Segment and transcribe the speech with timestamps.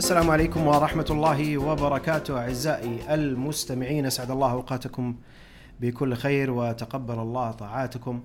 [0.00, 5.16] السلام عليكم ورحمة الله وبركاته أعزائي المستمعين أسعد الله أوقاتكم
[5.80, 8.24] بكل خير وتقبل الله طاعاتكم.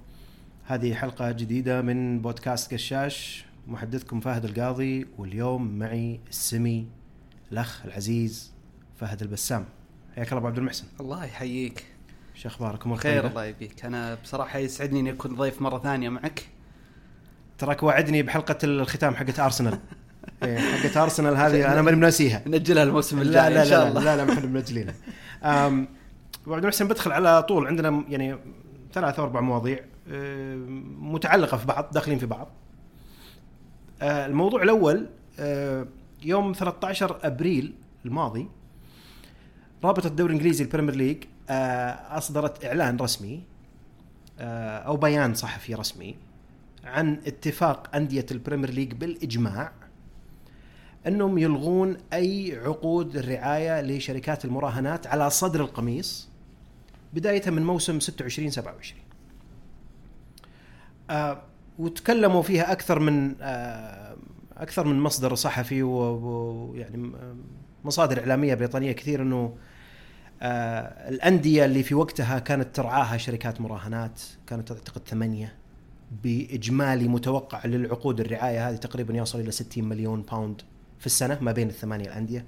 [0.66, 6.88] هذه حلقة جديدة من بودكاست قشاش محدثكم فهد القاضي واليوم معي السمي
[7.52, 8.52] الأخ العزيز
[9.00, 9.66] فهد البسام.
[10.16, 10.86] حياك الله أبو عبد المحسن.
[11.00, 11.86] الله يحييك.
[12.36, 13.86] شو أخباركم؟ خير الله يبيك.
[13.86, 16.48] أنا بصراحة يسعدني إني أكون ضيف مرة ثانية معك.
[17.58, 19.80] تراك واعدني بحلقة الختام حقت أرسنال
[20.44, 22.42] حقت ارسنال هذه أنا ماني مناسيها.
[22.48, 24.04] نجلها الموسم لا الجاي لا إن شاء لا الله.
[24.04, 24.94] لا لا ما إحنا منجلينها.
[25.44, 25.88] أم،
[26.44, 28.36] ابو عبد المحسن بدخل على طول عندنا يعني
[28.94, 32.48] ثلاث أو أربع مواضيع أم، متعلقة في بعض داخلين في بعض.
[34.02, 35.08] أه، الموضوع الأول
[35.40, 35.88] أه،
[36.24, 37.74] يوم 13 أبريل
[38.06, 38.48] الماضي
[39.84, 43.44] رابطة الدوري الإنجليزي ال Premier League أه، أصدرت إعلان رسمي
[44.40, 46.16] أو بيان صحفي رسمي
[46.84, 49.72] عن اتفاق أندية ال Premier League بالإجماع.
[51.08, 56.30] أنهم يلغون أي عقود الرعاية لشركات المراهنات على صدر القميص
[57.14, 59.02] بداية من موسم 26 27
[61.10, 61.42] آه
[61.80, 64.16] وتكلموا فيها أكثر من آه
[64.58, 67.12] أكثر من مصدر صحفي ويعني
[67.86, 69.56] مصادر إعلامية بريطانية كثير إنه
[70.42, 75.56] آه الأندية اللي في وقتها كانت ترعاها شركات مراهنات كانت اعتقد ثمانية
[76.24, 80.62] بإجمالي متوقع للعقود الرعاية هذه تقريبا يوصل إلى 60 مليون باوند
[81.00, 82.46] في السنة ما بين الثمانية الأندية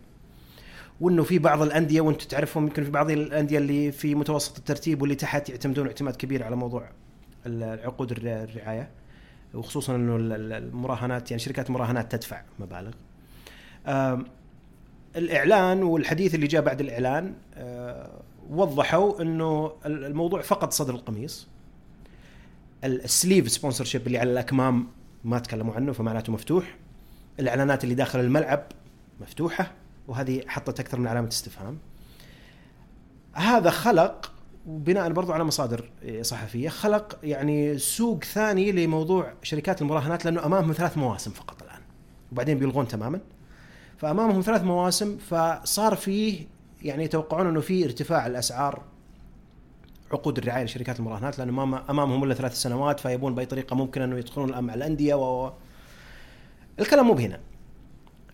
[1.01, 5.15] وإنه في بعض الأندية وانت تعرفهم يمكن في بعض الأندية اللي في متوسط الترتيب واللي
[5.15, 6.89] تحت يعتمدون اعتماد كبير على موضوع
[7.45, 8.89] العقود الر- الرعاية
[9.53, 12.91] وخصوصا إنه ال- ال- المراهنات يعني شركات المراهنات تدفع مبالغ.
[15.15, 18.09] الإعلان والحديث اللي جاء بعد الإعلان آه،
[18.49, 21.47] وضحوا إنه ال- الموضوع فقط صدر القميص.
[22.83, 24.87] ال- السليف سبونسرشيب اللي على الأكمام
[25.23, 26.75] ما تكلموا عنه فمعناته مفتوح.
[27.39, 28.63] الإعلانات اللي داخل الملعب
[29.21, 29.71] مفتوحة
[30.07, 31.77] وهذه حطت أكثر من علامة استفهام.
[33.33, 34.31] هذا خلق
[34.67, 35.89] وبناء برضو على مصادر
[36.21, 41.81] صحفية خلق يعني سوق ثاني لموضوع شركات المراهنات لأنه أمامهم ثلاث مواسم فقط الآن
[42.31, 43.19] وبعدين بيلغون تماما
[43.97, 46.47] فأمامهم ثلاث مواسم فصار فيه
[46.81, 48.83] يعني يتوقعون أنه في ارتفاع الأسعار
[50.11, 54.17] عقود الرعاية لشركات المراهنات لأنه ما أمامهم إلا ثلاث سنوات فيبون بأي طريقة ممكن أنه
[54.17, 55.53] يدخلون الان مع الأندية و
[56.79, 57.39] الكلام مو بهنا.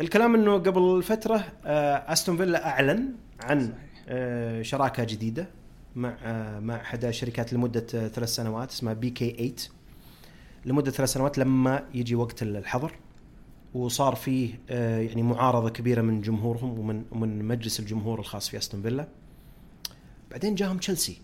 [0.01, 3.73] الكلام إنه قبل فترة آه، أستون فيلا أعلن عن
[4.07, 5.47] آه، شراكة جديدة
[5.95, 9.53] مع آه، مع احدى الشركات لمدة ثلاث سنوات اسمها بي كي 8
[10.65, 12.91] لمدة ثلاث سنوات لما يجي وقت الحظر
[13.73, 19.07] وصار فيه يعني معارضة كبيرة من جمهورهم ومن ومن مجلس الجمهور الخاص في أستون فيلا.
[20.31, 21.17] بعدين جاهم تشيلسي.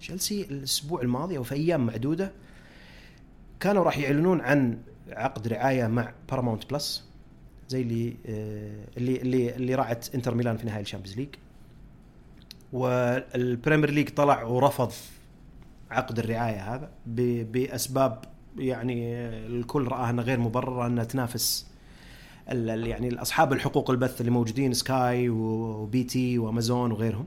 [0.00, 2.32] تشيلسي الأسبوع الماضي أو في أيام معدودة
[3.60, 4.78] كانوا راح يعلنون عن
[5.08, 7.04] عقد رعاية مع بارامونت بلس
[7.68, 11.28] زي اللي آه، اللي اللي اللي راعت انتر ميلان في نهائي ال Champions League
[12.72, 14.92] وال Premier League طلع ورفض
[15.90, 18.24] عقد الرعاية هذا بأسباب
[18.58, 21.66] يعني الكل رآها إنها غير مبررة إنها تنافس
[22.48, 27.26] يعني اصحاب الحقوق البث اللي موجودين سكاي وبي تي وأمازون وغيرهم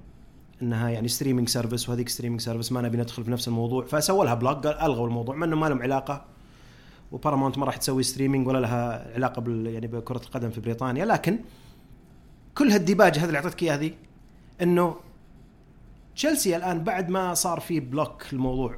[0.61, 3.85] إنها يعني streaming service وهذيك streaming service ما نبي ندخل في نفس الموضوع.
[3.85, 6.25] فسووا لها قال ألغوا الموضوع مع إنه ما لهم علاقة
[7.11, 11.05] وبارامونت ما راح تسوي streaming ولا لها علاقة بال يعني بكرة القدم في بريطانيا.
[11.05, 11.39] لكن
[12.55, 13.91] كل هالديباجه هذه اللي أعطيتك اياها هذه
[14.61, 14.95] إنه
[16.15, 18.77] تشيلسي الآن بعد ما صار في block الموضوع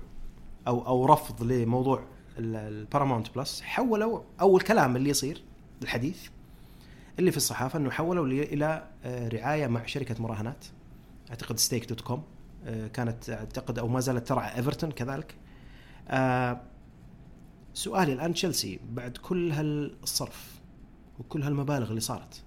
[0.67, 2.03] أو أو رفض لموضوع
[2.37, 5.43] البارامونت بلس حولوا أو الكلام اللي يصير
[5.81, 6.27] الحديث
[7.19, 10.65] اللي في الصحافة إنه حولوا إلى آه، رعاية مع شركة مراهنات
[11.29, 12.23] أعتقد Stake dot com
[12.93, 15.35] كانت أعتقد أو ما زالت ترعى ايفرتون كذلك.
[16.07, 16.61] آه،
[17.73, 20.59] سؤالي الآن تشيلسي بعد كل هالصرف
[21.19, 22.41] وكل هالمبالغ اللي صارت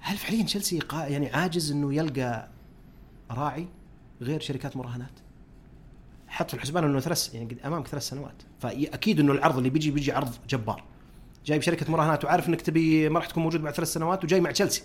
[0.00, 2.48] هل فعليا تشيلسي يعني عاجز إنه يلقى
[3.30, 3.68] راعي
[4.20, 5.10] غير شركات مراهنات؟
[6.28, 10.12] حط في الحسبان إنه ثلاث يعني أمامك ثلاث سنوات فأكيد إنه العرض اللي بيجي بيجي
[10.12, 10.84] عرض جبار
[11.46, 14.50] جايب شركة مراهنات وعارف إنك تبي ما راح تكون موجود بعد ثلاث سنوات وجاي مع
[14.50, 14.82] تشيلسي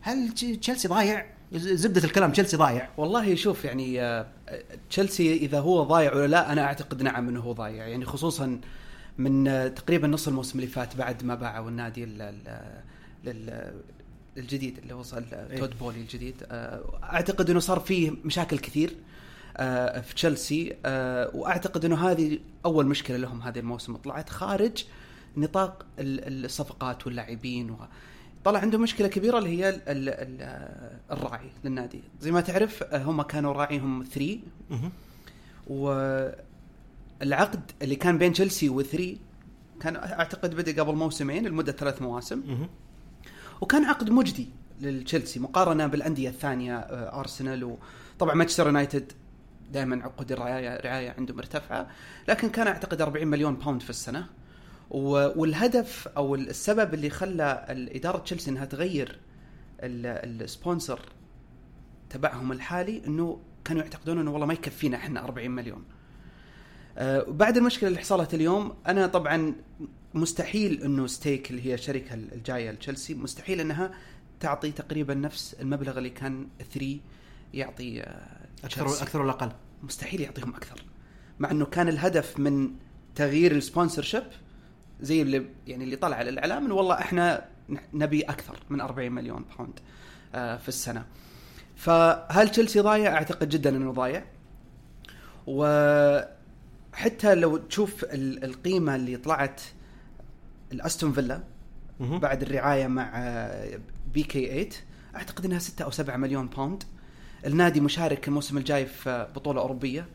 [0.00, 4.26] هل تش- تشيلسي ضايع؟ زبدة الكلام تشيلسي ضايع والله شوف يعني آه،
[4.90, 7.86] تشيلسي إذا هو ضايع ولا لا أنا أعتقد نعم إنه هو ضايع.
[7.86, 8.60] يعني خصوصا
[9.18, 9.44] من
[9.74, 12.04] تقريبا نص الموسم اللي فات بعد ما باعوا النادي
[13.24, 13.72] لل
[14.36, 15.58] الجديد اللي وصل إيه.
[15.58, 16.34] تود بولي الجديد.
[16.50, 18.96] آه، أعتقد إنه صار فيه مشاكل كثير
[19.56, 20.76] آه، في تشيلسي.
[20.86, 23.96] آه، وأعتقد إنه هذه أول مشكلة لهم هذه الموسم.
[23.96, 24.84] طلعت خارج
[25.36, 27.76] نطاق ال- الصفقات واللاعبين و...
[28.46, 30.58] طلع عندهم مشكلة كبيرة اللي هي ال ال ال
[31.10, 34.38] الراعي للنادي زي ما تعرف هم كانوا راعيهم 3
[34.70, 34.92] مهم.
[35.66, 39.02] والعقد اللي كان بين تشيلسي و3
[39.80, 42.42] كان أعتقد بدأ قبل موسمين لمدة ثلاث مواسم.
[43.60, 44.48] وكان عقد مجدي
[44.80, 47.76] للتشيلسي مقارنة بالأندية الثانية ارسنال
[48.16, 49.12] وطبعا مانشستر يونايتد
[49.72, 51.88] دائما عقود الرعايه رعاية عنده مرتفعه
[52.28, 54.26] لكن كان أعتقد 40 مليون pound في السنة
[54.90, 59.18] والهدف أو السبب اللي خلى اداره تشيلسي إنها تغير
[59.80, 61.00] ال- ال sponsor
[62.10, 65.84] تبعهم الحالي إنه كانوا يعتقدون إنه والله ما يكفينا إحنا 40 مليون.
[66.98, 69.54] آه، بعد المشكلة اللي حصلت اليوم أنا طبعا
[70.14, 73.90] مستحيل إنه Stake اللي هي الشركة الجاية لتشيلسي مستحيل إنها
[74.40, 76.98] تعطي تقريبا نفس المبلغ اللي كان 3
[77.54, 78.26] يعطي آه،
[78.64, 79.02] أكثر تشيلسي.
[79.04, 79.52] أكثر ولا أقل
[79.82, 80.82] مستحيل يعطيهم أكثر
[81.38, 82.70] مع إنه كان الهدف من
[83.14, 84.22] تغيير ال sponsorship
[85.00, 87.44] زي اللي يعني اللي طلع على الإعلام إنه والله إحنا
[87.94, 89.80] نبي أكثر من 40 مليون pound
[90.34, 91.04] آه، في السنة.
[91.76, 94.24] فهل تشيلسي ضايع؟ أعتقد جدا إنه ضايع.
[95.46, 99.60] وحتى لو تشوف ال- القيمة اللي طلعت
[100.72, 101.42] الأستون فيلا.
[102.18, 103.10] بعد الرعاية مع
[104.14, 104.68] BK8
[105.16, 106.82] أعتقد إنها 6 أو 7 مليون pound
[107.46, 110.06] النادي مشارك الموسم الجاي في بطولة أوروبية.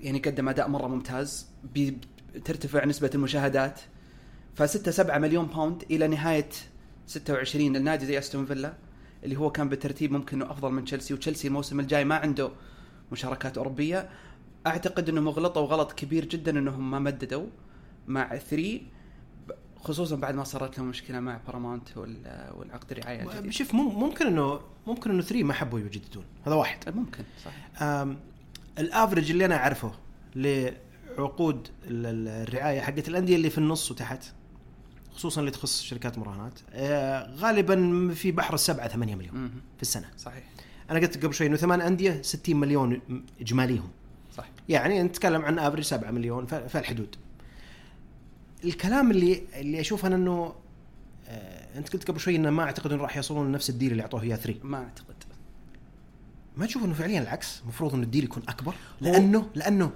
[0.00, 1.46] يعني قدم أداء مرة ممتاز.
[2.44, 3.80] ترتفع نسبة المشاهدات
[4.54, 6.48] ف 6 7 مليون pound إلى نهاية
[7.06, 8.74] 26 النادي زي أستون فيلا
[9.24, 12.50] اللي هو كان بالترتيب ممكن إنه أفضل من تشيلسي وتشيلسي الموسم الجاي ما عنده
[13.12, 14.08] مشاركات أوروبية.
[14.66, 17.46] أعتقد انهم غلطوا غلط كبير جدا إنهم ما مددوا
[18.08, 18.80] مع 3
[19.76, 24.26] خصوصا بعد ما صارت لهم مشكلة مع بارامونت وال- والعقد الرعاية الجديد شوف مم- ممكن
[24.26, 26.96] إنه ممكن إنه 3 ما حبوا يجددون هذا واحد.
[26.96, 27.24] ممكن
[27.80, 28.16] أم،
[28.78, 29.92] الافرج اللي أنا أعرفه
[31.84, 34.24] ال- الرعاية حقت الأندية اللي في النص وتحت
[35.14, 36.58] خصوصا اللي تخص شركات مراهنات.
[36.72, 39.50] آه، غالبا في بحر السبعة 8 مليون.
[39.76, 40.10] في السنة.
[40.18, 40.44] صحيح.
[40.90, 43.00] أنا قلت قبل شوي إنه ثمان أندية 60 مليون
[43.40, 43.88] إجماليهم.
[44.36, 47.16] صح يعني نتكلم عن افرج 7 مليون في الحدود
[48.64, 50.54] الكلام اللي اللي أشوف أنا إنه
[51.28, 54.22] آه، أنت قلت قبل شوي انه ما أعتقد إنه راح يوصلون لنفس الديل اللي أعطوه
[54.22, 55.14] اياه 3 ما أعتقد.
[56.56, 59.90] ما تشوف إنه فعليا العكس؟ المفروض إنه ال deal يكون أكبر؟ لأنه لأنه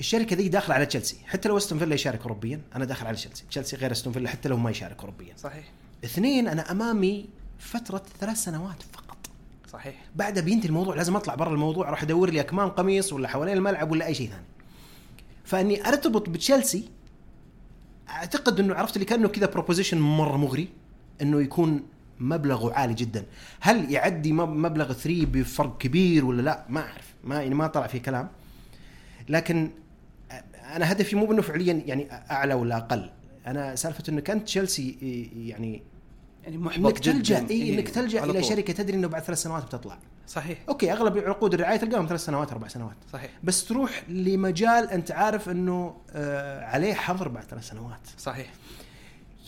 [0.00, 1.16] الشركة ذي داخلة على تشيلسي.
[1.26, 3.44] حتى لو أستون فيلا يشارك اوروبيا أنا داخل على تشيلسي.
[3.50, 5.34] تشيلسي غير أستون فيلا حتى لو ما يشارك اوروبيا.
[5.36, 5.64] صحيح.
[6.04, 7.26] اثنين أنا أمامي
[7.58, 9.16] فترة ثلاث سنوات فقط.
[9.72, 9.94] صحيح.
[10.16, 13.90] بعدها بينتهي الموضوع لازم أطلع برا الموضوع أروح أدور لي أكمام قميص ولا حوالين الملعب
[13.90, 14.44] ولا أي شيء ثاني.
[15.44, 16.88] فإني أرتبط بتشيلسي
[18.08, 20.68] أعتقد إنه عرفت اللي كأنه كذا proposition مرة مغري
[21.22, 21.82] إنه يكون
[22.20, 23.24] مبلغه عالي جدا.
[23.60, 27.14] هل يعدي مب- مبلغ 3 بفرق كبير ولا لا؟ ما أعرف.
[27.24, 28.28] ما يعني ما طلع فيه كلام.
[29.28, 29.70] لكن
[30.76, 33.10] أنا هدفي مو بأنه فعليا يعني أعلى ولا أقل.
[33.46, 34.96] أنا سالفة أنه كانت تشيلسي
[35.46, 35.82] يعني
[36.44, 38.42] يعني محبط إنك تلجأ إي إنك تلجأ إلى.
[38.42, 39.98] شركة تدري إنه بعد ثلاث سنوات بتطلع.
[40.26, 40.58] صحيح.
[40.68, 42.96] أوكي أغلب عقود الرعاية تلقاهم ثلاث سنوات أربع سنوات.
[43.12, 43.30] صحيح.
[43.44, 48.00] بس تروح لمجال أنت عارف إنه آه عليه حظر بعد ثلاث سنوات.
[48.18, 48.52] صحيح.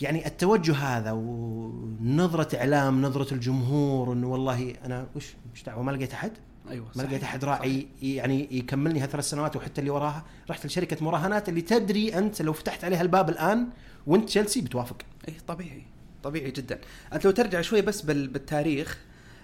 [0.01, 6.13] يعني التوجه هذا ونظرة إعلام نظرة الجمهور إنه والله أنا وش وش دعوة ما لقيت
[6.13, 6.31] أحد؟
[6.69, 7.03] أيوه ما.
[7.03, 12.17] لقيت أحد راعي يعني يكملني هالثلاث سنوات وحتى اللي وراها رحت لشركة مراهنات اللي تدري
[12.17, 13.67] أنت لو فتحت عليها الباب الآن
[14.07, 14.97] وأنت تشيلسي بتوافق.
[15.27, 15.83] اي طبيعي
[16.23, 16.79] طبيعي جدا.
[17.13, 18.27] أنت لو ترجع شوي بس بال...
[18.27, 18.99] بالتاريخ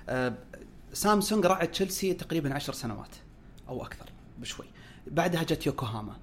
[0.10, 0.34] آه
[0.94, 3.16] سامسونج راعت تشيلسي تقريبا عشر سنوات
[3.70, 4.06] أو أكثر
[4.38, 4.66] بشوي.
[5.08, 6.16] بعدها جت يوكوهاما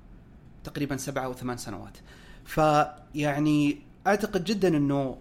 [0.64, 1.98] تقريبا سبعة أو ثمان سنوات.
[2.44, 5.18] فيعني أعتقد جدا انه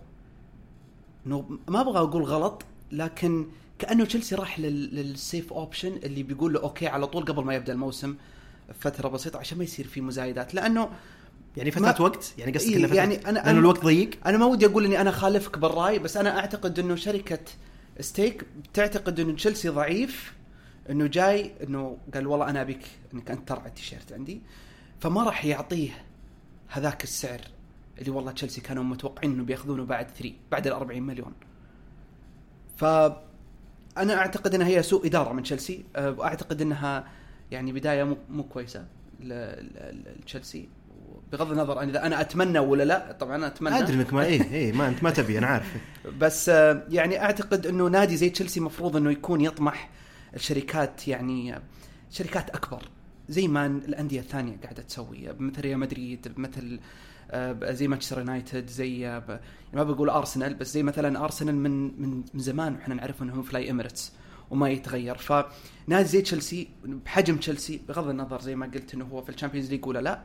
[1.25, 3.47] إنه ما أبغى أقول غلط لكن
[3.79, 4.95] كأنه تشيلسي راح لل...
[4.95, 8.15] لل safe option اللي بيقول له okay على طول قبل ما يبدأ الموسم
[8.79, 10.53] فترة بسيطة عشان ما يصير في مزايدات.
[10.55, 10.89] لأنه
[11.57, 14.65] يعني فترة وقت؟ يعني قصدك إيه، فتره يعني أنا- لأنه الوقت ضيق؟ أنا ما ودي
[14.65, 17.39] أقول إني أنا خالفك بالرأي بس أنا أعتقد إنه شركة
[17.99, 20.33] Stake تعتقد إنه تشيلسي ضعيف
[20.89, 24.41] إنه جاي إنه قال والله أنا أبيك إنك أنت ترعى التيشيرت عندي
[24.99, 25.89] فما راح يعطيه
[26.67, 27.41] هذاك السعر
[27.99, 31.33] اللي والله تشيلسي كانوا متوقعين إنه بيأخذونه بعد 3 بعد ال 40 مليون.
[32.77, 32.85] ف
[33.97, 37.07] أنا أعتقد إنها هي سوء إدارة من تشيلسي أه، وأعتقد إنها
[37.51, 38.85] يعني بداية مو مو كويسة
[39.19, 40.69] لتشيلسي
[41.31, 43.79] بغض النظر عن إذا أنا أتمنى ولا لا طبعا أنا أتمنى.
[43.79, 45.73] أدري إنك ما إيه إيه ما أنت ما تبي أنا عارف.
[46.19, 49.89] بس آه، يعني أعتقد إنه نادي زي تشيلسي مفروض إنه يكون يطمح
[50.35, 51.61] الشركات يعني آه،
[52.11, 52.81] شركات أكبر
[53.29, 56.79] زي ما الأندية الثانية قاعدة تسوي مثل ريال مدريد مثل آه،
[57.63, 59.39] زي مانشستر يونايتد زي آه، ب-
[59.73, 63.71] ما بقول ارسنال بس زي مثلا ارسنال من من من زمان وإحنا نعرف إنهم Fly
[63.71, 64.11] Emirates
[64.51, 65.17] وما يتغير.
[65.17, 69.69] فنادي زي تشيلسي بحجم تشيلسي بغض النظر زي ما قلت إنه هو في ال Champions
[69.69, 70.21] League ولا لا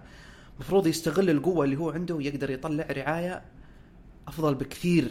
[0.56, 3.42] المفروض يستغل القوة اللي هو عنده ويقدر يطلع رعاية
[4.28, 5.10] أفضل بكثير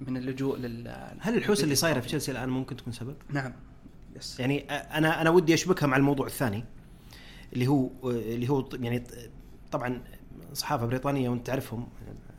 [0.00, 0.88] من اللجوء لل
[1.20, 3.52] هل الحوسه اللي صايرة في تشيلسي الآن ممكن تكون سبب؟ نعم.
[4.16, 6.64] يس يعني أنا أنا ودي أشبكها مع الموضوع الثاني
[7.52, 9.04] اللي هو اللي هو يعني
[9.72, 10.02] طبعا
[10.56, 11.86] صحافة بريطانية وانت تعرفهم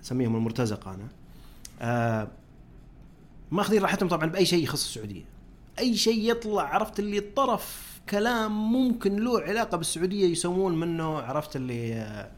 [0.03, 1.07] اسميهم المرتزقة أنا.
[1.81, 2.27] آه
[3.51, 5.24] ماخذين راحتهم طبعا بأي شيء يخص السعودية.
[5.79, 11.93] أي شيء يطلع عرفت اللي طرف كلام ممكن له علاقة بالسعودية يسوون منه عرفت اللي
[11.93, 12.31] آه،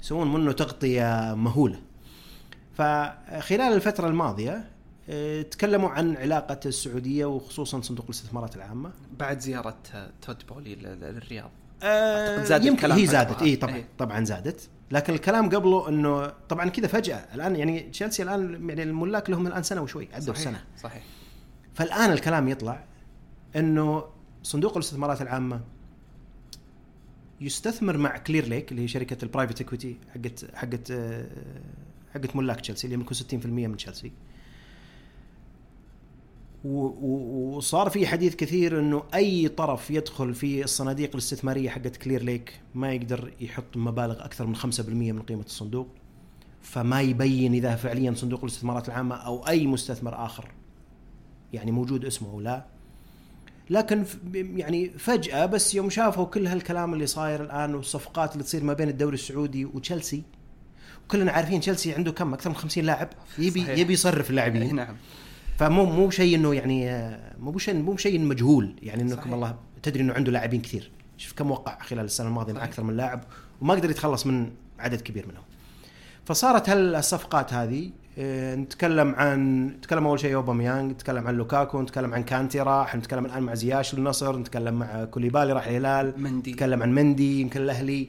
[0.00, 1.80] يسوون منه تغطية مهولة.
[2.76, 4.68] فخلال الفترة الماضية
[5.10, 8.90] آه، تكلموا عن علاقة السعودية وخصوصا صندوق الاستثمارات العامة.
[9.18, 11.50] بعد زيارة آه، تود بولي لل- للرياض.
[11.82, 13.42] آه أعتقد زاد يمكن هي زادت.
[13.42, 13.74] اي طبعا.
[13.76, 13.84] إيه.
[13.98, 14.68] طبعا زادت.
[14.90, 19.62] لكن الكلام قبله إنه طبعا كذا فجأة الآن يعني تشيلسي الآن يعني الملاك لهم الآن
[19.62, 21.02] سنة وشوي عدوا صحيح السنة صحيح.
[21.74, 22.84] فالآن الكلام يطلع
[23.56, 24.04] إنه
[24.42, 25.60] صندوق الاستثمارات العامة
[27.40, 31.26] يستثمر مع Clearlake اللي هي شركة ال private equity حقت حقت آه،
[32.14, 34.12] حقت ملاك تشيلسي اللي يملكوا 60% من تشيلسي.
[36.64, 43.32] وصار في حديث كثير إنه أي طرف يدخل في الصناديق الاستثمارية حقت Clearlake ما يقدر
[43.40, 45.88] يحط مبالغ أكثر من 5% من قيمة الصندوق
[46.62, 50.50] فما يبين إذا فعليا صندوق الاستثمارات العامة أو أي مستثمر آخر.
[51.52, 52.64] يعني موجود اسمه أو لا.
[53.70, 58.72] لكن يعني فجأة بس يوم شافوا كل هالكلام اللي صاير الآن والصفقات اللي تصير ما
[58.72, 60.22] بين الدوري السعودي وتشيلسي
[61.04, 63.08] وكلنا عارفين تشيلسي عنده كم؟ أكثر من 50 لاعب.
[63.38, 63.78] يبي صحيح.
[63.78, 64.76] يبي يصرف إيه، اللاعبين.
[64.76, 64.96] نعم.
[65.58, 66.90] فمو مو شيء إنه يعني
[67.38, 69.32] مو شيء مو شيء مجهول يعني إنكم.
[69.32, 72.64] والله تدري إنه عنده لاعبين كثير شوف كم وقع خلال السنة الماضية مع.
[72.64, 73.24] أكثر من لاعب
[73.60, 75.42] وما قدر يتخلص من عدد كبير منهم
[76.24, 82.22] فصارت هالصفقات هذه آه، نتكلم عن نتكلم أول شيء أوباميانج نتكلم عن لوكاكو نتكلم عن
[82.22, 86.94] كانتي راح نتكلم الان مع زياش للنصر نتكلم مع كوليبالي راح الهلال مندي نتكلم عن
[86.94, 88.08] مندي يمكن الأهلي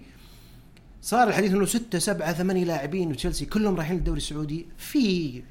[1.02, 5.42] صار الحديث إنه ستة سبعة ثمانية لاعبين وتشيلسي كلهم رايحين للدوري السعودي في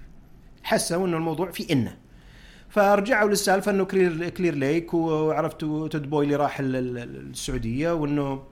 [0.68, 1.96] حسوا إنه الموضوع في إنه
[2.68, 6.98] فرجعوا للسالفة إنه Clear Clearlake وعرفت تود بويلي راح ال- ال-
[7.30, 8.42] السعودية وإنه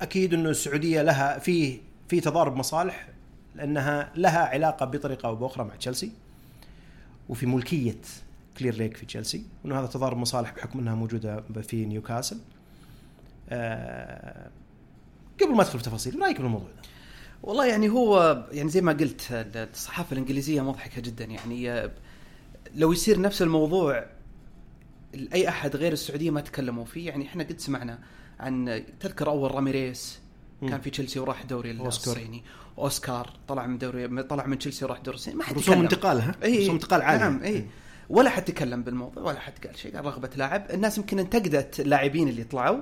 [0.00, 3.08] أكيد إنه السعودية لها في في تضارب مصالح
[3.54, 6.12] لأنها لها علاقة بطريقة أو بأخرى مع تشيلسي
[7.28, 7.96] وفي ملكية
[8.58, 12.38] Clearlake في تشيلسي وإنه هذا تضارب مصالح بحكم إنها موجودة في نيوكاسل
[13.50, 14.50] آه
[15.42, 16.82] قبل ما أدخل في تفاصيل رأيك بالموضوع ده؟
[17.42, 19.26] والله يعني هو يعني زي ما قلت
[19.72, 21.24] الصحافة الإنجليزية مضحكة جدا.
[21.24, 21.90] يعني
[22.74, 24.06] لو يصير نفس الموضوع
[25.34, 27.98] أي أحد غير السعودية ما تكلموا فيه يعني إحنا قد سمعنا
[28.40, 30.20] عن تذكر أول راميريس
[30.60, 31.86] كان في تشيلسي وراح أوسكار.
[31.86, 32.42] الصيني.
[32.78, 35.36] أوسكار طلع من دوري طلع من تشيلسي وراح الدوري الصيني.
[35.36, 35.82] ما حد رسوم تكلم.
[35.82, 37.66] انتقالها اي رسوم انتقال عاليه نعم اي
[38.08, 40.66] ولا حد تكلم بالموضوع ولا حد قال شيء قال رغبة لاعب.
[40.70, 42.80] الناس يمكن انتقدت اللاعبين اللي طلعوا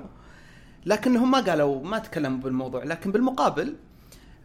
[0.86, 2.84] لكنهم ما قالوا ما تكلموا بالموضوع.
[2.84, 3.76] لكن بالمقابل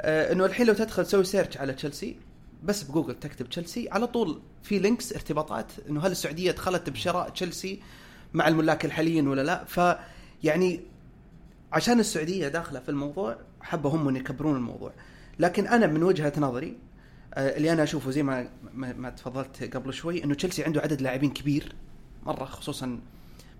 [0.01, 2.17] إنه الحين لو تدخل تسوي search على تشيلسي
[2.63, 7.81] بس بجوجل تكتب تشيلسي على طول في links ارتباطات إنه هل السعودية دخلت بشراء تشيلسي
[8.33, 10.81] مع الملاك الحاليين ولا لا؟ فيعني
[11.71, 14.91] عشان السعودية داخلة في الموضوع حبوا هم يكبرون الموضوع.
[15.39, 16.77] لكن أنا من وجهة نظري
[17.33, 21.29] آه، اللي أنا أشوفه زي ما ما, تفضلت قبل شوي إنه تشيلسي عنده عدد لاعبين
[21.33, 21.75] كبير
[22.25, 22.99] مرة خصوصا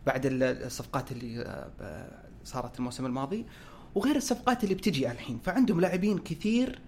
[0.05, 1.41] بعد ال- الصفقات اللي
[1.81, 2.07] آه،
[2.43, 3.45] صارت الموسم الماضي.
[3.95, 5.39] وغير الصفقات اللي بتجي الحين.
[5.43, 6.79] فعندهم لاعبين كثير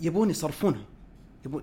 [0.00, 0.84] يبون يصرفونهم.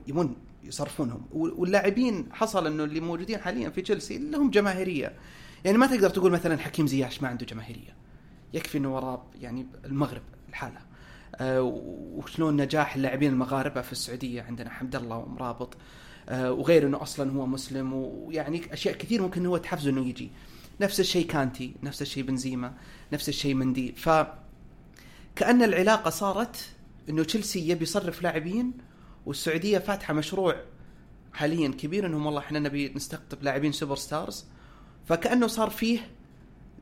[0.08, 1.22] يبون يصرفونهم.
[1.32, 5.14] وال- واللاعبين حصل إنه اللي موجودين حاليا في تشيلسي لهم جماهيرية.
[5.66, 7.96] يعني ما تقدر تقول مثلا حكيم زياش ما عنده جماهيرية.
[8.54, 10.80] يكفي إنه وراه يعني المغرب الحالة.
[11.36, 11.62] آه،
[12.16, 15.78] وشلون نجاح اللاعبين المغاربة في السعودية عندنا حمد الله ومرابط.
[16.30, 17.94] آه، وغير إنه أصلا هو مسلم.
[17.94, 20.32] ويعني أشياء كثير ممكن هو تحفزه إنه يجي.
[20.82, 22.74] نفس الشيء كانتي نفس الشيء بنزيما
[23.14, 23.92] نفس الشيء مندي.
[23.92, 24.10] ف
[25.36, 26.70] كأن العلاقة صارت
[27.10, 28.72] إنه تشيلسي يبي يصرف لاعبين
[29.26, 30.56] والسعودية فاتحة مشروع
[31.34, 34.46] حاليا كبير إنهم والله إحنا نبي نستقطب لاعبين superstars.
[35.06, 36.00] فكأنه صار فيه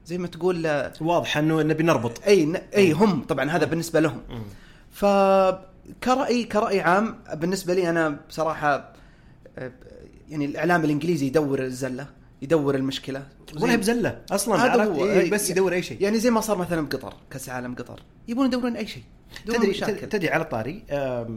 [0.05, 2.23] زي ما تقول آه، واضح إنه نبي نربط.
[2.27, 4.21] أي ن- أي هم طبعا هذا بالنسبة لهم.
[4.91, 5.05] ف
[6.03, 8.93] كرأي كرأي عام بالنسبة لي أنا بصراحة
[9.57, 9.71] آه،
[10.29, 12.07] يعني الإعلام الإنجليزي يدور الزلة.
[12.43, 13.27] يدور المشكلة
[13.61, 15.05] ولا بزلة أصلا هذا؟ هو.
[15.05, 18.03] إيه إيه، بس يدور أي شيء يعني زي ما صار مثلا بقطر كأس العالم قطر
[18.27, 19.03] يبون يدورون أي شيء
[19.45, 20.09] تدري مشاكل.
[20.09, 21.27] تدري على طاري آه،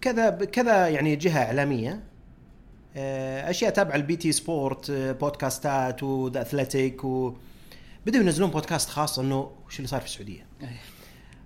[0.00, 2.02] كذا كذا يعني جهة إعلامية
[2.96, 7.34] آه، أشياء تابعة ال BT Sport آه، بودكاستات و The Athletic و
[8.06, 10.68] بدأوا ينزلون بودكاست خاص إنه وش اللي صار في السعودية أي.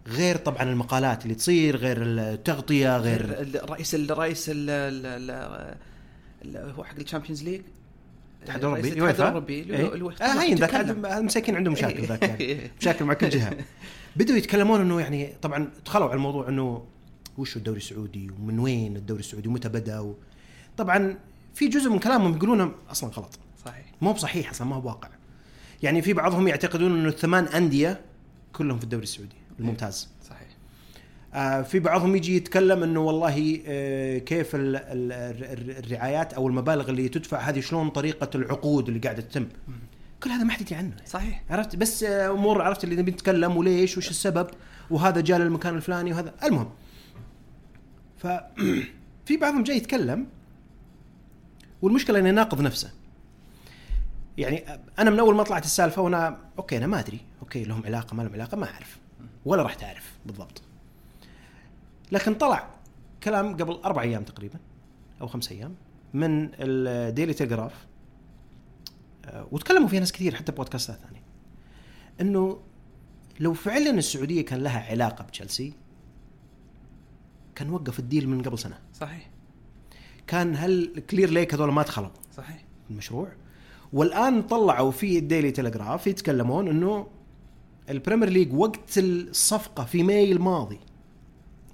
[0.06, 3.62] غير طبعا المقالات اللي تصير غير التغطية غير غير
[3.94, 4.50] الرئيس
[6.56, 7.60] هو حق ال Champions League.
[8.38, 12.06] الاتحاد الاوروبي الاتحاد الاوروبي إيه؟ آه هين ذاك المساكين عندهم مشاكل إيه.
[12.06, 12.70] ذاك يعني.
[12.80, 13.56] مشاكل مع كل جهة.
[14.16, 16.84] بدوا يتكلمون إنه يعني طبعا دخلوا على الموضوع إنه
[17.38, 20.14] وش الدوري السعودي ومن وين الدوري السعودي ومتى بدأ و...
[20.76, 21.18] طبعا
[21.54, 23.38] في جزء من كلامهم يقولونه أصلا غلط.
[23.64, 23.84] صحيح.
[24.00, 25.08] مو بصحيح أصلا ما هو واقع.
[25.82, 28.00] يعني في بعضهم يعتقدون إنه الثمان أندية
[28.52, 30.08] كلهم في الدوري السعودي الممتاز.
[30.08, 30.19] آه،
[31.62, 37.08] في بعضهم يجي يتكلم إنه والله آه، كيف ال- ال- الر- الرعايات أو المبالغ اللي
[37.08, 39.46] تدفع هذه شلون طريقة العقود اللي قاعدة تتم.
[40.22, 40.96] كل هذا ما حد يدري عنه.
[41.06, 41.42] صحيح.
[41.50, 44.46] عرفت؟ بس آه، أمور عرفت اللي نبي نتكلم وليش وش السبب
[44.90, 46.34] وهذا جاء للمكان الفلاني وهذا.
[46.44, 46.70] المهم
[48.18, 48.26] ف
[49.26, 50.26] في بعضهم جاي يتكلم
[51.82, 52.90] والمشكلة إنه يناقض نفسه.
[54.38, 54.64] يعني
[54.98, 57.20] أنا من أول ما طلعت السالفة وأنا okay أنا ما أدري.
[57.42, 58.98] okay لهم علاقة ما لهم علاقة ما أعرف.
[59.44, 60.62] ولا راح تعرف بالضبط.
[62.12, 62.70] لكن طلع
[63.22, 64.58] كلام قبل أربع أيام تقريبا
[65.20, 65.74] أو خمس أيام
[66.14, 67.86] من ال Daily Telegraph
[69.24, 71.22] آه، وتكلموا فيها ناس كثير حتى بودكاستات ثانية
[72.20, 72.60] إنه
[73.40, 75.72] لو فعلا السعودية كان لها علاقة بتشيلسي
[77.54, 78.78] كان وقف ال deal من قبل سنة.
[78.94, 79.30] صحيح.
[80.26, 82.64] كان هل Clearlake هذول ما دخلوا؟ صحيح.
[82.90, 83.32] المشروع.
[83.92, 87.06] والآن طلعوا في ال Daily Telegraph يتكلمون إنه
[87.90, 90.80] ال Premier League وقت الصفقة في ماي الماضي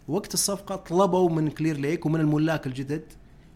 [0.09, 3.13] وقت الصفقة طلبوا من Clearlake ومن الملاك الجدد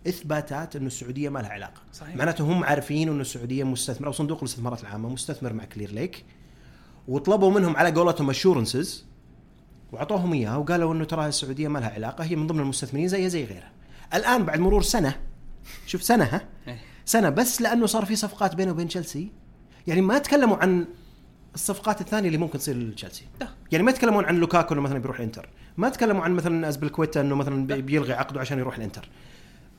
[0.08, 2.16] إثباتات انه السعودية ما لها علاقة صحيح.
[2.16, 6.24] معناته هم عارفين انه السعودية مستثمر أو صندوق الاستثمارات العامة مستثمر مع Clearlake
[7.08, 9.04] وطلبوا منهم على قولتهم assurances
[9.92, 13.44] واعطوهم إياها وقالوا إنه ترى السعودية ما لها علاقة هي من ضمن المستثمرين زيها زي
[13.44, 13.72] غيرها
[14.14, 15.16] الآن بعد مرور سنة
[15.86, 16.78] شوف سنة ها إيه.
[17.04, 19.32] سنة بس لأنه صار في صفقات بينه وبين تشيلسي
[19.86, 20.86] يعني ما تكلموا عن
[21.54, 23.24] الصفقات الثانية اللي ممكن تصير لتشيلسي.
[23.72, 27.34] يعني ما يتكلمون عن لوكاكو إنه مثلا بيروح الانتر ما تكلموا عن مثلا أزبلكويتا إنه
[27.34, 27.80] مثلا بي- لا.
[27.80, 29.08] بيلغي عقده عشان يروح الإنتر.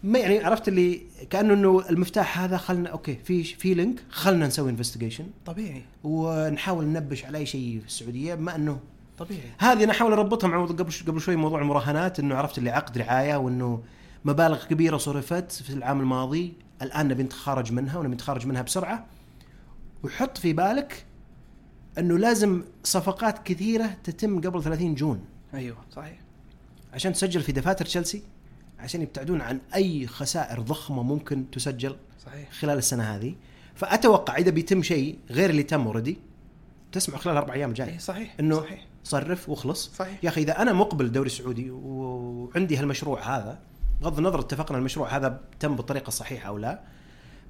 [0.03, 4.69] ما يعني عرفت اللي كأنه إنه المفتاح هذا خلنا okay في في link خلنا نسوي
[4.69, 5.81] investigation طبيعي.
[6.03, 8.79] ونحاول ننبش على أي شيء في السعودية بما إنه
[9.17, 9.41] طبيعي.
[9.57, 13.35] هذه أنا أحاول أربطها مع قبل قبل شوي موضوع المراهنات إنه عرفت اللي عقد رعاية
[13.35, 13.83] وإنه
[14.25, 16.53] مبالغ كبيرة صرفت في العام الماضي.
[16.81, 19.05] الآن نبي نتخارج منها ونبي نتخارج منها بسرعة.
[20.03, 21.05] وحط في بالك
[21.98, 25.25] أنه لازم صفقات كثيرة تتم قبل 30 June.
[25.54, 26.19] أيوه صحيح.
[26.93, 28.23] عشان تسجل في دفاتر تشيلسي
[28.80, 32.51] عشان يبتعدون عن أي خسائر ضخمة ممكن تسجل صحيح.
[32.51, 33.36] خلال السنة هذه.
[33.75, 36.17] فأتوقع إذا بيتم شيء غير اللي تم already
[36.91, 38.88] تسمع خلال أربع أيام الجايه اي صحيح إنه صحيح.
[39.04, 39.91] صرف واخلص.
[39.95, 40.23] صحيح.
[40.23, 43.60] يا أخي إذا أنا مقبل الدوري السعودي وعندي هالمشروع هذا
[44.01, 46.82] بغض النظر اتفقنا المشروع هذا تم بالطريقة الصحيحة أو لا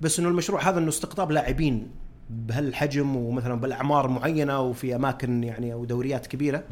[0.01, 1.91] بس إنه المشروع هذا إنه استقطاب لاعبين
[2.29, 6.63] بهالحجم ومثلا بالأعمار معينة وفي أماكن يعني أو دوريات كبيرة.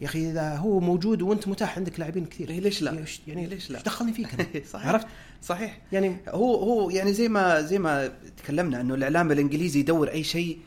[0.00, 2.50] يا أخي إذا هو موجود وأنت متاح عندك لاعبين كثير.
[2.50, 5.06] إيه ليش لا؟ يعني ليش لا؟ دخلني فيك أنا؟ صحيح عرفت؟
[5.42, 5.80] صحيح.
[5.92, 10.58] يعني هو هو يعني زي ما زي ما تكلمنا إنه الإعلام الإنجليزي يدور أي شيء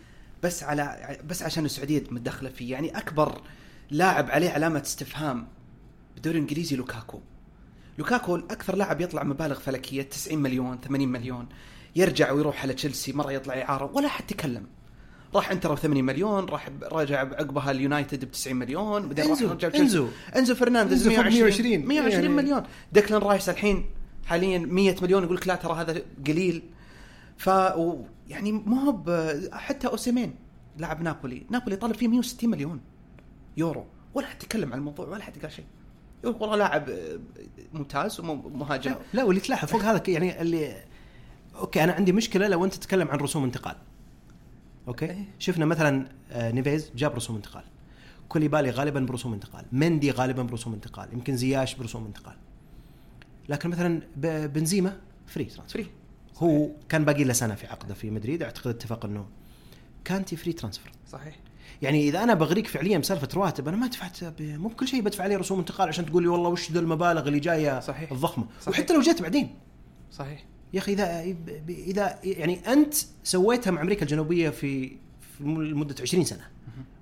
[0.44, 2.72] بس على بس عشان السعودية متدخلة فيه.
[2.72, 3.42] يعني أكبر
[3.92, 5.48] لاعب عليه علامة استفهام
[6.14, 7.20] بالدوري الإنجليزي لوكاكو.
[7.98, 11.48] لوكاكو أكثر لاعب يطلع مبالغ فلكية 90 مليون 80 مليون.
[11.96, 14.66] يرجع ويروح على تشيلسي مرة يطلع إعارة ولا حد تكلم
[15.36, 19.70] راح إنتر ب 80 مليون راح رجع عقبها اليونايتد ب 90 مليون بعدين راح رجع.
[19.76, 20.08] إنزو.
[20.36, 22.64] إنزو فرنانديز إنزو فوق 120 120 120 يعني- مليون.
[22.92, 23.86] ديكلان رايس الحين
[24.26, 26.64] حاليا 100 مليون يقول لك لا ترى هذا قليل.
[27.38, 27.48] ف
[28.28, 28.98] يعني ما هو
[29.54, 30.36] حتى أوسيمين
[30.78, 32.82] لاعب نابولي نابولي طالب فيه 160 مليون
[33.58, 33.86] يورو.
[34.14, 35.66] ولا حد يتكلم عن الموضوع ولا حد قال شيء.
[36.24, 36.90] والله لاعب
[37.74, 38.92] ممتاز ومهاجم.
[38.92, 40.84] لا, لا واللي تلاحظ فوق هذا يعني اللي
[41.60, 43.76] okay أنا عندي مشكلة لو أنت تتكلم عن رسوم انتقال.
[44.88, 45.26] okay؟ إيه.
[45.40, 47.64] شفنا مثلا آه، نيفيز جاب رسوم انتقال.
[48.30, 49.66] كوليبالي غالبا برسوم انتقال.
[49.72, 51.14] مندي غالبا برسوم انتقال.
[51.14, 52.36] يمكن زياش برسوم انتقال.
[53.50, 54.02] لكن مثلا
[54.48, 55.84] بنزيما free transfer.
[55.84, 55.92] free.
[56.38, 58.44] هو كان باقي له سنة في عقده في مدريد.
[58.44, 59.26] أعتقد اتفق إنه
[60.06, 60.92] كانتي free transfer.
[61.12, 61.36] صحيح.
[61.82, 65.38] يعني إذا أنا بغريك فعليا بسالفة رواتب أنا ما دفعت مو بكل شيء بدفع عليه
[65.38, 68.12] رسوم انتقال عشان تقول لي والله وش ذا المبالغ اللي جاية صحيح.
[68.12, 68.46] الضخمة.
[68.62, 68.70] صحيح.
[68.70, 69.56] وحتى لو جت بعدين.
[70.12, 70.46] صحيح.
[70.74, 71.36] يا أخي إذا
[71.70, 74.88] إذا يعني أنت سويتها مع أمريكا الجنوبية في
[75.38, 76.48] في لمده 20 سنة.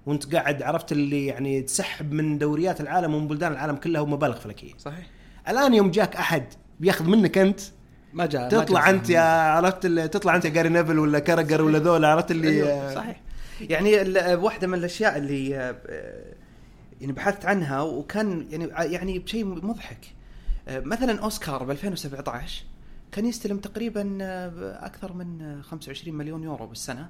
[0.06, 4.74] وأنت قاعد عرفت اللي يعني تسحب من دوريات العالم ومن بلدان العالم كلها ومبالغ فلكية.
[4.78, 5.08] صحيح.
[5.50, 6.46] الآن يوم جاك أحد
[6.80, 7.60] بياخذ منك أنت
[8.14, 11.20] ما جاء ما تطلع جاء أنت يا عرفت اللي تطلع أنت يا جاري نيفل ولا
[11.20, 13.22] كاراجر ولا ذولا عرفت اللي أيوة، صحيح.
[13.62, 13.96] يعني
[14.36, 15.76] واحدة من الأشياء اللي آه،
[17.02, 20.14] يعني بحثت عنها وكان يعني يعني بشيء مضحك.
[20.68, 22.64] آه، مثلا أوسكار ب 2017
[23.14, 27.10] كان يستلم تقريبا آه، أكثر من آه، 25 مليون يورو بالسنة.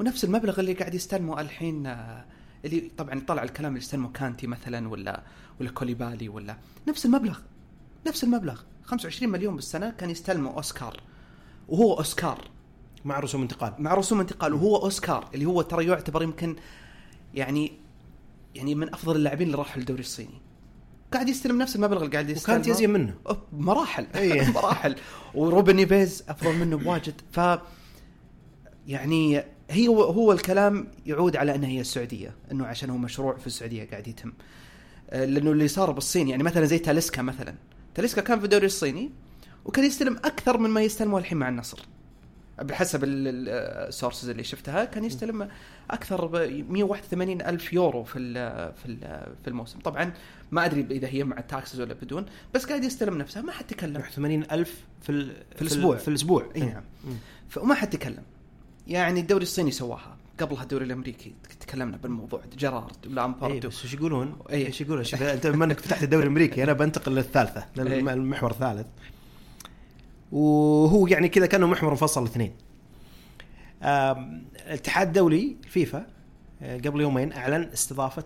[0.00, 2.24] ونفس المبلغ اللي قاعد يستلمه الحين آه،
[2.64, 5.22] اللي طبعا طلع الكلام اللي استلمه كانتي مثلا ولا
[5.60, 6.56] ولا كوليبالي ولا
[6.88, 7.38] نفس المبلغ
[8.06, 11.00] نفس المبلغ 25 مليون بالسنة كان يستلمه أوسكار.
[11.68, 12.50] وهو أوسكار.
[13.04, 13.74] مع رسوم انتقال.
[13.78, 14.54] مع رسوم انتقال.
[14.54, 16.56] وهو أوسكار اللي هو ترى يعتبر يمكن
[17.34, 17.72] يعني
[18.54, 20.40] يعني من أفضل اللاعبين اللي راحوا الدوري الصيني.
[21.12, 22.58] قاعد يستلم نفس المبلغ اللي قاعد يستلمه.
[22.58, 23.14] وكانتي أزين منه.
[23.52, 24.06] مراحل.
[24.14, 24.50] إيه.
[24.60, 24.96] مراحل.
[25.34, 27.14] وروبن نيفيز أفضل منه بواجد.
[27.32, 27.40] ف
[28.86, 33.90] يعني هي هو, الكلام يعود على إنها هي السعودية إنه عشان هو مشروع في السعودية
[33.90, 34.32] قاعد يتم.
[35.10, 37.54] آه، لأنه اللي صار بالصين يعني مثلا زي تاليسكا مثلا.
[37.94, 39.10] تاليسكا كان في الدوري الصيني
[39.64, 41.78] وكان يستلم أكثر من ما يستلمه الحين مع النصر.
[42.62, 45.48] بحسب ال sources اللي شفتها كان يستلم
[45.90, 46.36] أكثر ب
[46.70, 48.34] 181 ألف يورو في ال
[48.74, 48.98] في ال
[49.42, 50.12] في الموسم طبعا
[50.52, 53.64] ما أدري إذا هي مع ال taxes ولا بدون بس قاعد يستلم نفسها ما حد
[53.66, 55.96] تكلم 81 ألف في ال- في الأسبوع.
[55.96, 56.82] في الأسبوع اي نعم
[57.48, 58.22] فما حد تكلم
[58.88, 64.36] يعني الدوري الصيني سواها قبلها الدوري الأمريكي تكلمنا بالموضوع جيرارد اي لامبارد بس إيش يقولون؟
[64.50, 64.66] إيه.
[64.66, 67.82] إيش يقولون؟ أنت بما إنك فتحت الدوري الأمريكي أنا بنتقل للثالثة إيه.
[67.84, 68.86] للمحور الثالث
[70.32, 72.52] وهو يعني كذا كانه محور مفصل الاثنين.
[74.66, 76.06] الاتحاد الدولي فيفا
[76.62, 78.24] آه، قبل يومين أعلن استضافة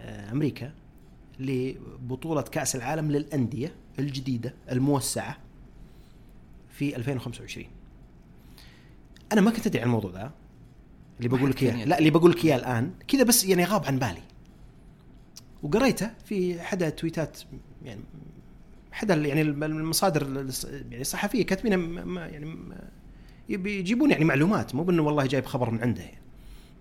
[0.00, 0.72] آه، أمريكا
[1.40, 5.36] لبطولة كأس العالم للأندية الجديدة الموسعة
[6.70, 7.66] في 2025
[9.32, 10.32] أنا ما كنت أدري عن الموضوع ذا
[11.18, 11.84] اللي بقول لك إياه.
[11.84, 11.98] لا.
[11.98, 12.92] اللي بقول لك إياه الآن.
[13.08, 14.22] كذا بس يعني غاب عن بالي.
[15.62, 17.38] وقريته في احدى تويتات
[17.84, 18.00] يعني
[18.92, 20.22] احدى يعني المصادر
[20.90, 22.56] يعني الصحفية كاتبينها يعني
[23.48, 26.02] يجيبون يعني معلومات مو بأنه والله جايب خبر من عنده.
[26.02, 26.18] يعني.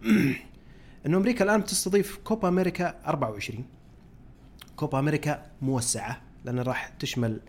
[1.06, 3.66] إنه أمريكا الآن بتستضيف كوبا أمريكا 24
[4.76, 7.40] كوبا أمريكا موسعة لأن راح تشمل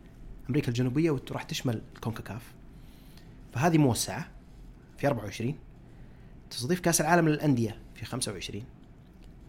[0.49, 2.43] أمريكا الجنوبية وراح تشمل الكونكاكاف
[3.55, 4.29] فهذه موسعة
[4.99, 5.55] في 24
[6.51, 8.65] تستضيف كأس العالم للأندية في 25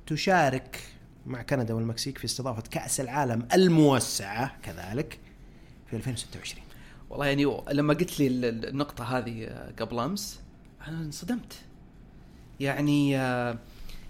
[0.07, 0.79] تشارك
[1.25, 5.19] مع كندا والمكسيك في استضافة كأس العالم الموسعة كذلك
[5.89, 6.68] في 2026
[7.09, 10.39] والله يعني لما قلت لي ال- ال- النقطة هذه آه، قبل أمس
[10.87, 11.53] أنا انصدمت.
[12.59, 13.57] يعني آه،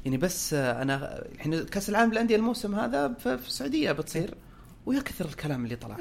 [0.06, 4.34] يعني بس آه، أنا الحين كأس العالم للأندية الموسم هذا في السعودية بتصير
[4.86, 5.98] ويا كثر الكلام اللي طلع.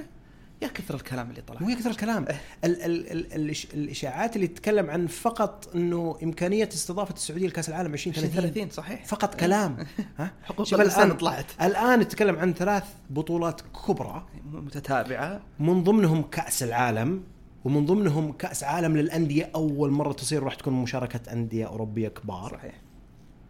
[0.62, 1.60] يا كثر الكلام اللي طلع.
[1.60, 2.22] مو يكثر الكلام.
[2.64, 7.94] ال ال ال الإش- الإشاعات اللي تتكلم عن فقط إنه إمكانية استضافة السعودية لكأس العالم
[7.94, 9.04] 2030 30 صحيح.
[9.04, 9.86] فقط كلام.
[10.18, 11.46] ها؟ حقوق شوف الإنسان الآن طلعت.
[11.62, 14.26] الآن نتكلم عن ثلاث بطولات كبرى.
[14.52, 15.40] متتابعة.
[15.60, 17.22] من ضمنهم كأس العالم
[17.64, 22.50] ومن ضمنهم كأس عالم للأندية أول مرة تصير راح تكون مشاركة أندية أوروبية كبار.
[22.58, 22.74] صحيح.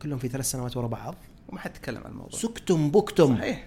[0.02, 1.14] كلهم في ثلاث سنوات ورا بعض.
[1.48, 2.38] وما حد تكلم عن الموضوع.
[2.40, 3.36] سكتم بكتم.
[3.36, 3.66] صحيح.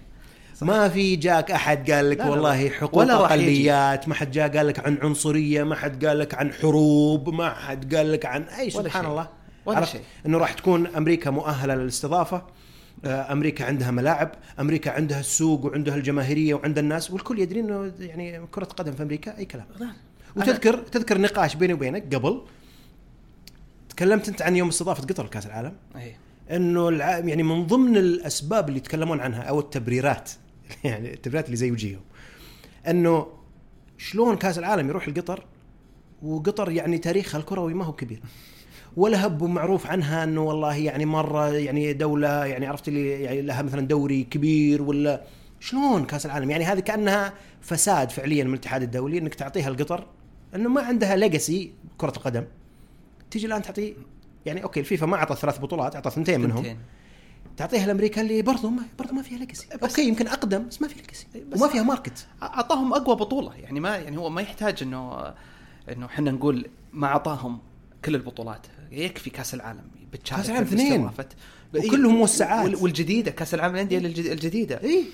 [0.61, 2.69] ما في جاك أحد قال لك لا، والله لا.
[2.69, 3.13] حقوق ولا.
[3.15, 7.49] أقليات ما حد جاء قال لك عن عنصرية ما حد قال لك عن حروب ما
[7.53, 9.11] حد قال لك عن أي ولا سبحان شيء.
[9.11, 9.29] الله
[9.65, 10.01] ولا؟ شيء.
[10.25, 12.41] إنه راح تكون أمريكا مؤهلة للاستضافة
[13.05, 18.47] آه، أمريكا عندها ملاعب أمريكا عندها السوق وعندها الجماهيرية وعندها الناس والكل يدري إنه يعني
[18.51, 19.65] كرة قدم في أمريكا أي كلام
[20.35, 22.41] وتذكر تذكر نقاش بيني وبينك قبل
[23.89, 26.15] تكلمت أنت عن يوم استضافة قطر لكأس العالم اي
[26.51, 27.17] إنه الع...
[27.17, 30.31] يعني من ضمن الأسباب اللي يتكلمون عنها أو التبريرات
[30.83, 32.01] يعني التبريرات اللي زي وجيههم.
[32.87, 33.27] إنه
[33.97, 35.45] شلون كأس العالم يروح لقطر
[36.21, 38.21] وقطر يعني تاريخها الكروي ما هو كبير.
[38.97, 43.61] ولا هب معروف عنها إنه والله يعني مرة يعني دولة يعني عرفت اللي يعني لها
[43.61, 45.23] مثلا دوري كبير ولا
[45.59, 50.07] شلون كأس العالم؟ يعني هذه كأنها فساد فعليا من الاتحاد الدولي إنك تعطيها لقطر
[50.55, 52.43] إنه ما عندها legacy كرة القدم.
[53.31, 53.93] تيجي الآن تعطي
[54.45, 56.77] يعني okay الفيفا ما اعطى ثلاث بطولات اعطى ثنتين منهم.
[57.57, 60.95] تعطيها لأمريكا اللي برضو ما برضو ما فيها legacy أوكي يمكن أقدم بس ما في
[61.01, 63.55] legacy بس- وما فيها market أعطاهم أقوى بطولة.
[63.55, 65.33] يعني ما يعني هو ما يحتاج إنه
[65.91, 67.59] إنه إحنا نقول ما أعطاهم
[68.05, 68.67] كل البطولات.
[68.91, 69.81] يكفي كأس العالم.
[70.25, 71.09] كأس العالم اثنين.
[71.75, 72.65] وكلهم موسعات.
[72.65, 74.81] وال- والجديدة كأس العالم للأندية الجد- الجديدة.
[74.83, 75.05] إي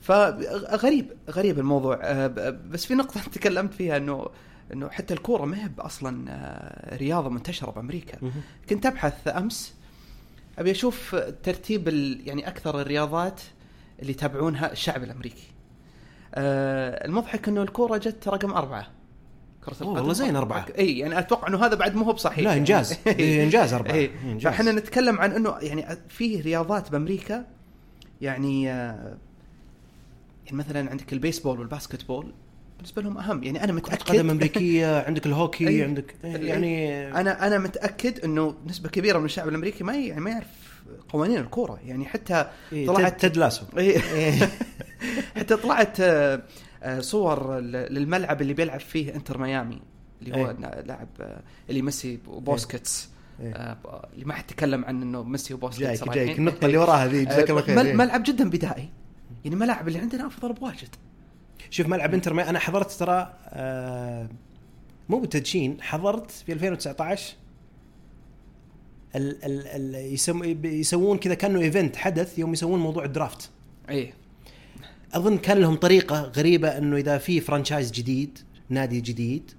[0.00, 2.26] فغريب غريب الموضوع.
[2.26, 4.26] ب- بس في نقطة تكلمت فيها إنه
[4.72, 8.18] إنه حتى الكورة ما هي أصلا آه، رياضة منتشرة بأمريكا.
[8.70, 9.74] كنت أبحث أمس
[10.58, 13.40] أبي أشوف ترتيب ال- يعني أكثر الرياضات
[14.00, 15.46] اللي يتابعونها الشعب الأمريكي.
[16.34, 18.86] آه المضحك إنه الكورة جت رقم أربعة.
[19.64, 20.66] كرة أوه، والله زين أربعة.
[20.78, 24.42] إي يعني أتوقع إنه هذا بعد مو هو بصحيح لا إنجاز إيه، إنجاز أربعة إنجاز.
[24.52, 27.44] فإحنا نتكلم عن إنه يعني في رياضات بأمريكا
[28.20, 29.16] يعني آه،
[30.46, 32.32] يعني مثلا عندك البيسبول وال basketball
[32.76, 35.82] بالنسبة لهم أهم يعني أنا متاكد قدم أمريكية عندك الهوكي أي.
[35.82, 36.14] عندك.
[36.24, 40.46] يعني أنا أنا متأكد إنه نسبة كبيرة من الشعب الأمريكي ما يعني ما يعرف
[41.08, 43.98] قوانين الكورة يعني حتى إيه، طلعت تد لاسو إيه.
[45.36, 46.42] حتى طلعت آه،
[46.82, 49.80] آه، صور للملعب اللي بيلعب فيه إنتر ميامي
[50.22, 50.54] اللي هو.
[50.58, 53.08] نا- لاعب آه، اللي ميسي وبوسكيتس.
[53.42, 56.14] آه، ب- اللي ما حد تكلم عن إنه ميسي وبوسكيتس جايك.
[56.14, 57.94] جايك النقطة اللي وراها ذي جزاك الله خير إيه.
[57.94, 58.88] ملعب جدا بدائي
[59.44, 60.88] يعني الملاعب اللي عندنا أفضل بواجد
[61.70, 62.32] شوف ملعب انتر.
[62.32, 64.28] أنا حضرت ترى آه
[65.08, 67.34] مو بالتدشين حضرت في 2019
[69.16, 70.42] ال ال ال يسم...
[70.64, 73.50] يسوون كذا كأنه event حدث يوم يسوون موضوع ال draft.
[73.90, 74.12] إيه
[75.14, 78.38] أظن كان لهم طريقة غريبة إنه إذا في franchise جديد
[78.68, 79.50] نادي جديد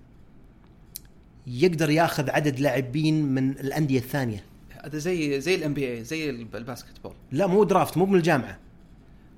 [1.47, 4.43] يقدر ياخذ عدد لاعبين من الأندية الثانية.
[4.83, 8.57] هذا زي زي ال NBA زي الب- ال basketball لا مو draft مو من الجامعة.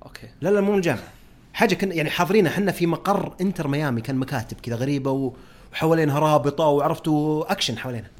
[0.02, 0.28] okay.
[0.40, 1.12] لا لا مو من الجامعة.
[1.58, 5.32] حاجة كنا يعني حاضرينها إحنا في مقر انتر ميامي كان مكاتب كذا غريبة
[5.72, 8.10] وحوالينها رابطة وعرفتوا اكشن حوالينها.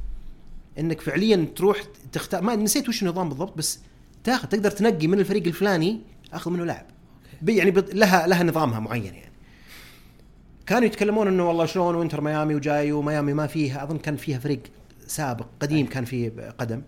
[0.78, 3.80] انك فعليا تروح تختار ما نسيت وش النظام بالضبط بس
[4.24, 6.00] تاخذ تقدر تنقي من الفريق الفلاني
[6.32, 6.86] أخذ منه لاعب.
[7.48, 9.32] يعني لها لها نظامها معين يعني.
[10.66, 14.60] كانوا يتكلمون إنه والله شلون وانتر ميامي وجاي وميامي ما فيها أظن كان فيها فريق
[15.06, 16.82] سابق قديم كان فيه قدم.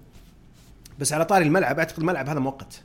[0.98, 2.82] بس على طاري الملعب أعتقد الملعب هذا مؤقت.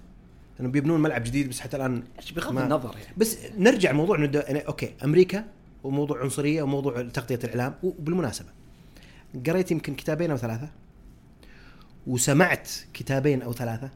[0.59, 2.03] لأنه بيبنون ملعب جديد بس حتى الآن
[2.35, 3.13] بغض ما- النظر يعني.
[3.17, 5.45] بس نرجع موضوع إنه يعني أوكي أمريكا
[5.83, 8.49] وموضوع عنصرية وموضوع تغطية الإعلام وبالمناسبة
[9.47, 10.69] قريت يمكن كتابين أو ثلاثة
[12.07, 13.89] وسمعت كتابين أو ثلاثة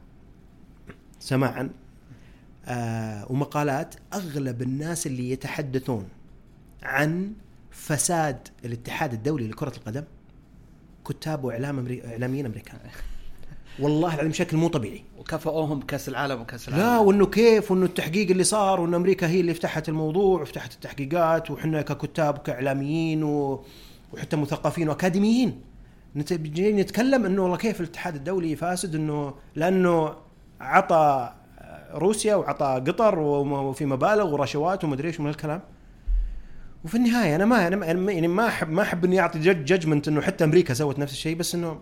[1.20, 1.70] سماعا
[2.66, 6.08] آه ومقالات أغلب الناس اللي يتحدثون
[6.82, 7.32] عن
[7.70, 10.04] فساد الاتحاد الدولي لكرة القدم
[11.08, 12.04] كتاب وإعلام أمري...
[12.06, 12.78] إعلاميين أمريكان.
[13.80, 15.02] والله العظيم بشكل مو طبيعي.
[15.18, 16.84] وكافئوهم بكأس العالم وكأس العالم.
[16.86, 21.50] لا وإنه كيف وإنه التحقيق اللي صار وإن أمريكا هي اللي فتحت الموضوع وفتحت التحقيقات
[21.50, 23.64] وحنا ككتاب وكاعلاميين و...
[24.12, 25.60] وحتى مثقفين وأكاديميين
[26.30, 30.14] جايين نتكلم إنه والله كيف الاتحاد الدولي فاسد إنه لأنه
[30.60, 31.32] عطى
[31.94, 35.60] روسيا وعطى قطر وفي مبالغ ورشوات ومدري إيش من الكلام
[36.84, 40.20] وفي النهاية أنا ما أنا ما- يعني ما احب ما أحب إني أعطي ججمنت إنه
[40.20, 41.78] حتى أمريكا سوت نفس الشيء بس إنه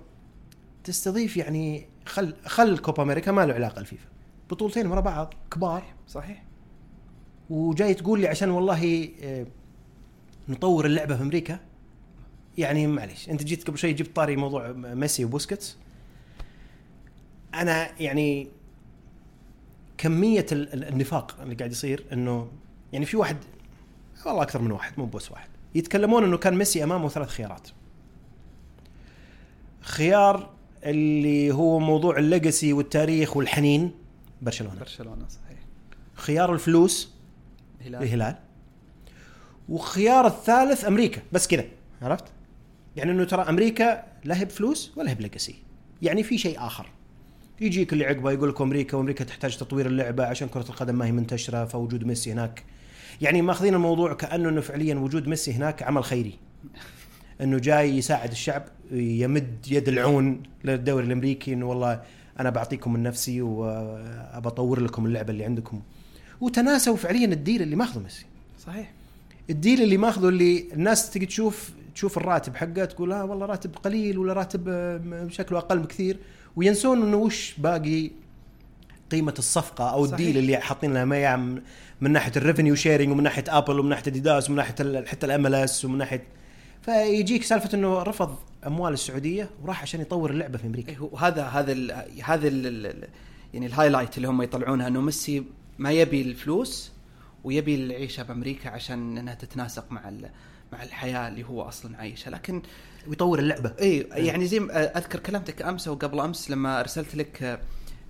[0.88, 4.06] تستضيف يعني خل خل كوبا أمريكا ما له علاقة الفيفا.
[4.50, 5.82] بطولتين ورا بعض كبار.
[6.08, 6.44] صحيح.
[7.50, 9.46] وجاي تقول لي عشان والله آه،
[10.48, 11.60] نطور اللعبة في أمريكا.
[12.58, 15.76] يعني معليش أنت جيت قبل شوي جبت طاري موضوع ميسي وبوسكيتس.
[17.54, 18.48] أنا يعني
[19.98, 22.48] كمية ال- ال- النفاق اللي قاعد يصير إنه
[22.92, 23.36] يعني في واحد
[24.26, 27.68] والله أكثر من واحد مو بس واحد يتكلمون إنه كان ميسي أمامه ثلاث خيارات.
[29.80, 30.50] خيار
[30.84, 33.90] اللي هو موضوع ال legacy والتاريخ والحنين.
[34.42, 34.80] برشلونة.
[34.80, 35.58] برشلونة صحيح.
[36.14, 37.12] خيار الفلوس
[37.80, 38.02] الهلال.
[38.02, 38.36] الهلال.
[39.68, 41.64] وخيار الثالث أمريكا بس كذا
[42.02, 42.24] عرفت؟
[42.96, 45.54] يعني إنه ترى أمريكا لا هي بفلوس ولا هي بليجاسي.
[46.02, 46.86] يعني في شيء آخر.
[47.60, 51.12] يجيك اللي عقبه يقول لك أمريكا وأمريكا تحتاج تطوير اللعبة عشان كرة القدم ما هي
[51.12, 52.64] منتشرة فوجود ميسي هناك.
[53.20, 56.38] يعني ماخذين الموضوع كأنه إنه فعليا وجود ميسي هناك عمل خيري.
[57.40, 58.64] إنه جاي يساعد الشعب.
[58.92, 62.00] يمد يد العون للدوري الأمريكي إنه والله
[62.40, 65.80] أنا بعطيكم من نفسي وأبى أطور لكم اللعبة اللي عندكم.
[66.40, 68.26] وتناسوا فعليا ال deal اللي ماخذه ميسي.
[68.66, 68.92] صحيح.
[69.50, 73.76] ال deal اللي ماخذه اللي الناس تجي تشوف تشوف الراتب حقه تقول آه والله راتب
[73.76, 76.16] قليل ولا راتب آه، شكله أقل بكثير.
[76.56, 78.10] وينسون إنه وش باقي
[79.10, 80.18] قيمة الصفقة أو صحيح.
[80.18, 81.60] ال deal اللي حاطين لها اياه من,
[82.00, 85.54] من ناحيه ال revenue sharing ومن ناحية ابل ومن ناحية اديداس ومن ناحية حتى ال
[85.54, 86.22] MLS ومن ناحية
[86.92, 90.92] فيجيك سالفة إنه رفض أموال السعودية وراح عشان يطور اللعبة في أمريكا.
[90.92, 93.08] إيه، وهذا هذا ال هذا ال
[93.54, 95.44] يعني ال highlight اللي هم يطلعونها إنه ميسي
[95.78, 96.92] ما يبي الفلوس
[97.44, 100.10] ويبي العيشة بأمريكا عشان إنها تتناسق مع
[100.72, 102.30] مع الحياة اللي هو أصلا عايشها.
[102.30, 102.62] لكن
[103.08, 103.72] ويطور اللعبة.
[103.80, 107.58] اي يعني زي أذكر كلمتك أمس أو قبل أمس لما أرسلت لك آه،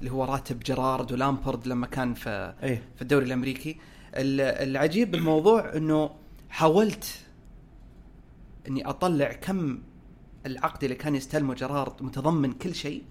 [0.00, 2.82] اللي هو راتب جيرارد ولامبرد لما كان في إيه.
[2.96, 3.76] في الدوري الأمريكي.
[4.14, 6.10] ال- العجيب بالموضوع إنه
[6.50, 7.14] حاولت
[8.68, 9.82] إني أطلع كم
[10.46, 13.02] العقد اللي كان يستلمه جيرارد متضمن كل شيء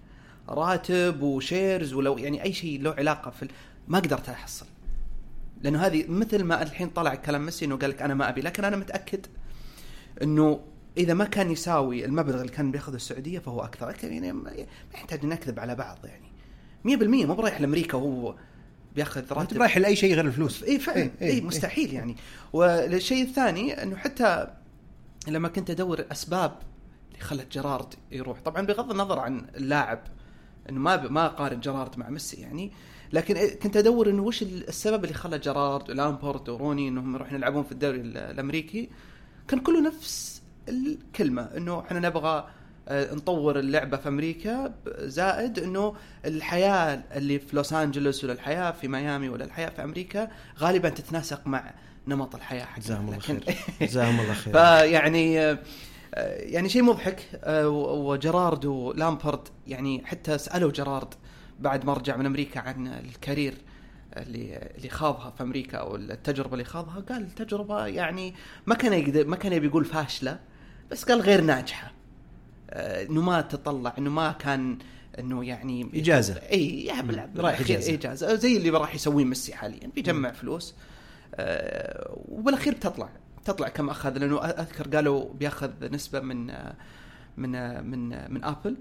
[0.48, 3.48] راتب وشيرز ولو يعني أي شيء له علاقة في
[3.88, 4.66] ما قدرت أحصل.
[5.62, 8.64] لأنه هذه مثل ما الحين طلع كلام ميسي إنه قال لك أنا ما أبي لكن
[8.64, 9.26] أنا متأكد
[10.22, 10.60] إنه
[10.96, 14.04] إذا ما كان يساوي المبلغ اللي كان بيأخذه السعودية فهو أكثر.
[14.04, 14.52] يعني ما
[14.94, 16.28] يحتاج نكذب على بعض يعني.
[16.84, 18.34] 100% مو برايح لأمريكا وهو
[18.96, 19.56] بيأخذ راتب.
[19.56, 20.62] رايح لأي شيء غير الفلوس.
[20.62, 20.98] اي فعلا.
[20.98, 21.42] إيه، اي إيه، إيه.
[21.42, 22.16] مستحيل يعني.
[22.52, 24.46] والشيء الثاني إنه حتى
[25.28, 26.52] لما كنت أدور أسباب
[27.08, 28.40] اللي خلت جيرارد يروح.
[28.40, 30.00] طبعا بغض النظر عن اللاعب
[30.70, 32.72] إنه ما ب- ما أقارن جيرارد مع ميسي يعني
[33.12, 37.72] لكن كنت أدور إنه وش السبب اللي خلى جيرارد ولامبورد وروني إنهم يروحون يلعبون في
[37.72, 38.88] الدوري ال- الأمريكي.
[39.48, 42.48] كان كله نفس الكلمة إنه إحنا نبغى
[42.90, 48.88] آه، نطور اللعبة في أمريكا زائد إنه الحياة اللي في لوس أنجلوس ولا الحياة في
[48.88, 50.28] ميامي ولا الحياة في أمريكا
[50.58, 51.74] غالبا تتناسق مع
[52.08, 52.84] نمط الحياة حقنا.
[52.84, 53.44] جزاهم الله خير.
[53.82, 54.52] جزاهم الله خير.
[54.58, 55.58] فيعني آه،
[56.38, 61.14] يعني شيء مضحك آه، و- وجيرارد ولامبرد يعني حتى سألوا جيرارد
[61.60, 63.54] بعد ما رجع من أمريكا عن الكارير
[64.16, 67.00] اللي اللي خاضها في أمريكا أو التجربة اللي خاضها.
[67.08, 68.34] قال التجربه يعني
[68.66, 70.38] ما كان يقدر ما كان يبي يقول فاشلة
[70.90, 71.92] بس قال غير ناجحة.
[72.70, 74.78] آه، إنه ما تطلع إنه ما كان
[75.18, 76.34] إنه يعني إجازة.
[76.34, 77.94] اي يا بلا- رايح إجازة.
[77.94, 78.34] إجازة.
[78.34, 80.74] زي اللي راح يسويه ميسي حاليا بيجمع فلوس.
[80.74, 80.97] آه،
[82.28, 83.08] وبالاخير بتطلع
[83.44, 86.74] تطلع كم أخذ لأنه أذكر قالوا بيأخذ نسبة من آه،
[87.36, 88.76] من آه، من آه، من آبل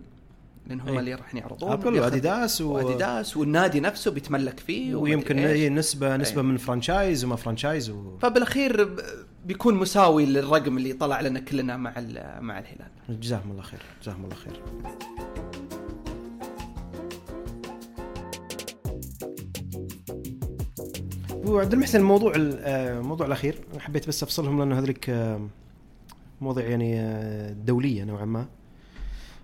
[0.68, 1.00] لأن هم إيه.
[1.00, 2.72] اللي راح يعرضون آبل وأديداس و...
[2.72, 5.40] وأديداس والنادي نفسه بيتملك فيه ويمكن.
[5.40, 6.48] هي نسبه نسبة إيه.
[6.48, 8.18] من franchise وما franchise و...
[8.18, 8.96] فبالأخير
[9.46, 11.94] بيكون مساوي للرقم اللي طلع لنا كلنا مع
[12.40, 14.62] مع الهلال جزاهم الله خير جزاهم الله خير
[21.46, 23.60] وعبد المحسن الموضوع ال- آه، الموضوع الأخير.
[23.80, 25.48] حبيت بس أفصلهم لأنه هذولك آه،
[26.42, 28.48] مواضيع يعني آه، دولية نوعا ما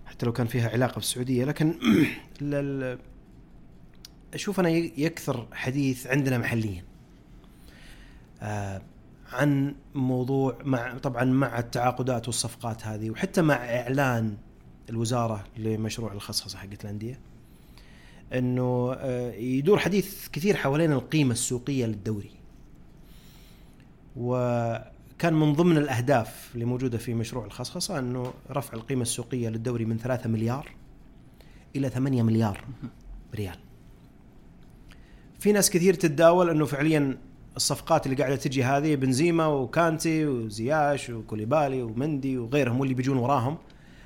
[0.06, 1.44] حتى لو كان فيها علاقة بالسعودية.
[1.44, 1.74] لكن
[4.34, 6.84] أشوف أنا يكثر حديث عندنا محليا
[9.32, 14.36] عن موضوع مع طبعا مع التعاقدات والصفقات هذه وحتى مع إعلان
[14.90, 17.20] الوزارة لمشروع الخصخصة حقت الأندية.
[18.32, 22.30] إنه آه، يدور حديث كثير حوالين القيمة السوقية للدوري.
[24.16, 29.98] وكان من ضمن الأهداف اللي موجودة في مشروع الخصخصة إنه رفع القيمة السوقية للدوري من
[29.98, 30.70] 3 مليار
[31.76, 32.64] إلى 8 مليار
[33.34, 33.56] ريال.
[35.38, 37.18] في ناس كثير تتداول إنه فعليا
[37.56, 43.58] الصفقات اللي قاعدة تجي هذه بنزيما وكانتي وزياش وكوليبالي ومندي وغيرهم واللي بيجون وراهم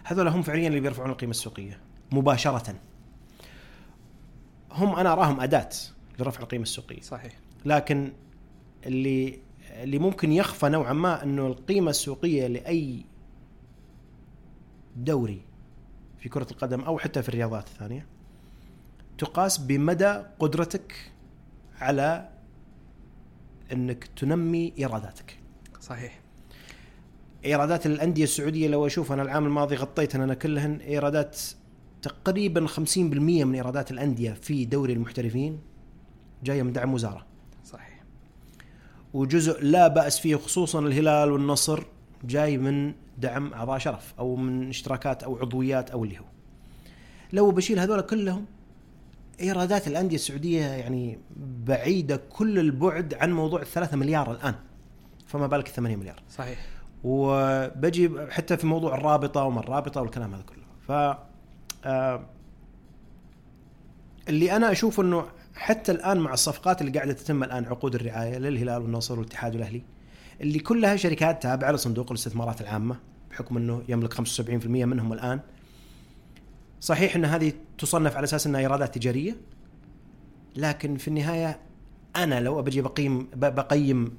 [0.04, 1.80] هذول هم فعليا اللي بيرفعون القيمة السوقية
[2.12, 2.74] مباشرة.
[4.70, 5.68] هم أنا أراهم أداة
[6.18, 7.00] لرفع القيمة السوقية.
[7.00, 7.32] صحيح.
[7.64, 8.12] لكن
[8.86, 9.38] اللي
[9.70, 13.04] اللي ممكن يخفى نوعا ما إنه القيمة السوقية لأي
[14.96, 15.42] دوري
[16.18, 18.06] في كرة القدم أو حتى في الرياضات الثانية
[19.18, 21.12] تقاس بمدى قدرتك
[21.80, 22.28] على
[23.72, 25.38] إنك تنمي إيراداتك.
[25.80, 26.20] صحيح.
[27.44, 31.40] إيرادات الأندية السعودية لو أشوف أنا العام الماضي غطيتها أنا كلهن إيرادات
[32.02, 35.58] تقريبا 50% من إيرادات الأندية في دوري المحترفين
[36.44, 37.26] جاية من دعم وزارة.
[37.64, 38.02] صحيح
[39.14, 41.84] وجزء لا بأس فيه خصوصا الهلال والنصر
[42.24, 46.24] جاي من دعم أعضاء شرف أو من اشتراكات أو عضويات أو اللي هو.
[47.32, 48.44] لو بشيل هذول كلهم
[49.40, 51.18] إيرادات الأندية السعودية يعني
[51.66, 54.54] بعيدة كل البعد عن موضوع الثلاثة مليار الآن.
[55.26, 56.22] فما بالك 8 مليار.
[56.30, 56.66] صحيح
[57.04, 60.64] وبجي حتى في موضوع الرابطة وما الرابطة والكلام هذا كله.
[60.88, 61.18] ف
[64.28, 68.82] اللي أنا أشوف إنه حتى الآن مع الصفقات اللي قاعدة تتم الآن عقود الرعاية للهلال
[68.82, 69.82] والنصر والاتحاد والأهلي
[70.40, 72.96] اللي كلها شركات تابعة لصندوق الاستثمارات العامة
[73.30, 74.20] بحكم إنه يملك 75%
[74.66, 75.40] منهم الآن.
[76.80, 79.36] صحيح إن هذه تصنف على أساس إنها إيرادات تجارية
[80.56, 81.60] لكن في النهاية
[82.16, 84.18] أنا لو بجي بقيم بقيم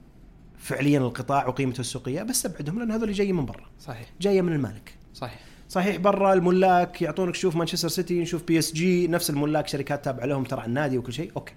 [0.57, 3.65] فعليا القطاع وقيمته السوقية بستبعدهم لأن هذول جايين من برا.
[3.79, 4.09] صحيح.
[4.21, 4.97] جاية من المالك.
[5.13, 5.48] صحيح.
[5.69, 10.65] صحيح برا الملاك يعطونك شوف مانشستر سيتي نشوف PSG نفس الملاك شركات تابعة لهم ترى
[10.65, 11.53] النادي وكل شيء okay.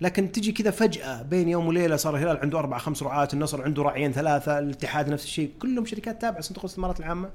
[0.00, 3.82] لكن تجي كذا فجأة بين يوم وليلة صار الهلال عنده أربع خمس رعاة النصر عنده
[3.82, 7.30] راعيين ثلاثة الاتحاد نفس الشيء كلهم شركات تابعة صندوق الاستثمارات العامة.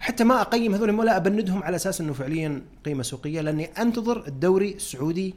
[0.00, 4.74] حتى ما أقيم هذول ولا أبندهم على أساس إنه فعليا قيمة سوقية لأني أنتظر الدوري
[4.74, 5.34] السعودي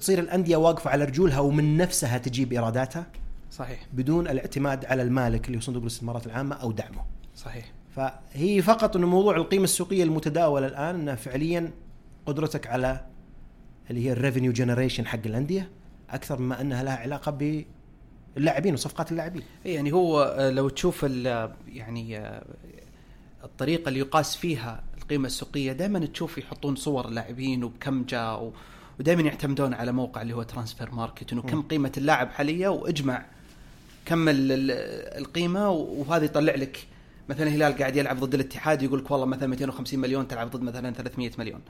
[0.00, 3.06] تصير الأندية واقفة على رجولها ومن نفسها تجيب إيراداتها.
[3.50, 3.86] صحيح.
[3.92, 7.04] بدون الاعتماد على المالك اللي هو صندوق الاستثمارات العامة أو دعمه.
[7.36, 7.72] صحيح.
[7.96, 11.70] فهي فقط انه موضوع القيمة السوقية المتداولة الآن أنها فعليا
[12.26, 13.00] قدرتك على
[13.90, 15.68] اللي هي ال revenue generation حق الأندية
[16.10, 17.64] أكثر مما أنها لها علاقة
[18.36, 19.42] باللاعبين وصفقات اللاعبين.
[19.64, 22.44] يعني هو آه، لو تشوف ال- يعني آه،
[23.44, 28.52] الطريقة اللي يقاس فيها القيمة السوقية دائما تشوف يحطون صور اللاعبين وبكم جاء
[29.00, 33.24] ودائما يعتمدون على موقع اللي هو Transfermarkt انه كم قيمة اللاعب حاليا واجمع
[34.06, 34.70] كم ال- ال-
[35.20, 36.86] القيمة وهذا يطلع لك
[37.28, 40.94] مثلا الهلال قاعد يلعب ضد الاتحاد يقول لك والله مثلا 250 مليون تلعب ضد مثلا
[40.94, 41.60] 300 مليون.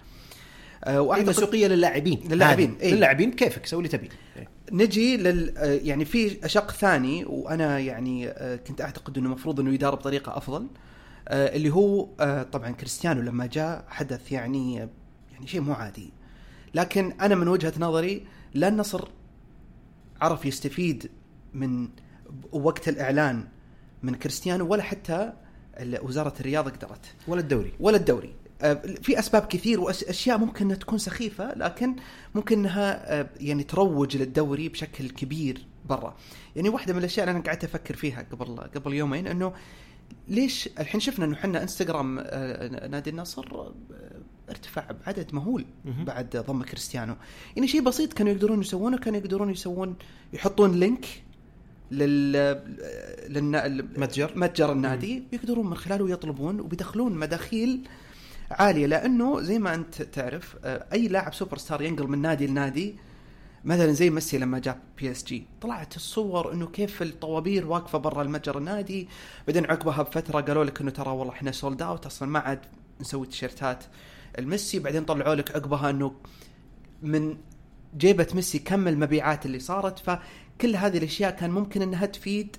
[0.84, 2.80] آه، قيمه وأعتقد- سوقيه للاعبين للاعبين، هذه.
[2.80, 2.94] إيه.
[2.94, 4.08] للاعبين كيفك سوي اللي تبي.
[4.36, 4.48] إيه.
[4.72, 9.74] نجي لل آه، يعني في شق ثاني وأنا يعني آه، كنت أعتقد إنه المفروض إنه
[9.74, 10.66] يدار بطريقة أفضل
[11.28, 14.88] آه، اللي هو آه، طبعا كريستيانو لما جاء حدث يعني آه،
[15.32, 16.12] يعني شيء مو عادي
[16.74, 19.08] لكن أنا من وجهة نظري لا النصر
[20.20, 21.10] عرف يستفيد
[21.54, 21.88] من
[22.52, 23.44] وقت الإعلان
[24.02, 25.33] من كريستيانو ولا حتى
[25.81, 27.73] وزارة الرياضة قدرت ولا الدوري.
[27.81, 31.96] ولا الدوري آه، في أسباب كثير واشياء ممكن إنها تكون سخيفة لكن
[32.35, 36.16] ممكن إنها آه، يعني تروج للدوري بشكل كبير برا
[36.56, 39.52] يعني واحدة من الأشياء اللي أنا قعدت أفكر فيها قبل قبل يومين إنه
[40.29, 43.73] ليش الحين شفنا إنه إحنا إنستغرام آه، نادي النصر
[44.50, 45.64] ارتفع بعدد مهول.
[45.85, 47.14] بعد ضم كريستيانو
[47.56, 49.96] يعني شيء بسيط كانوا يقدرون يسوونه كانوا يقدرون يسوون
[50.33, 51.06] يحطون لينك
[51.92, 52.32] لل
[53.28, 53.68] للنا...
[53.96, 54.32] متجر.
[54.36, 57.88] متجر النادي يقدرون من خلاله يطلبون وبيدخلون مداخيل
[58.50, 62.94] عالية لأنه زي ما أنت تعرف آه، أي لاعب سوبر ستار ينقل من نادي لنادي
[63.64, 69.08] مثلا زي ميسي لما جا PSG طلعت الصور إنه كيف الطوابير واقفة برا المتجر النادي
[69.46, 72.60] بعدين عقبها بفترة قالوا لك إنه ترى والله إحنا sold out أصلا ما عاد
[73.00, 73.84] نسوي تيشيرتات
[74.38, 76.12] الميسي بعدين طلعوا لك عقبها إنه
[77.02, 77.36] من
[77.96, 79.98] جيبة ميسي كم المبيعات اللي صارت
[80.59, 82.57] فكل هذه الأشياء كان ممكن إنها تفيد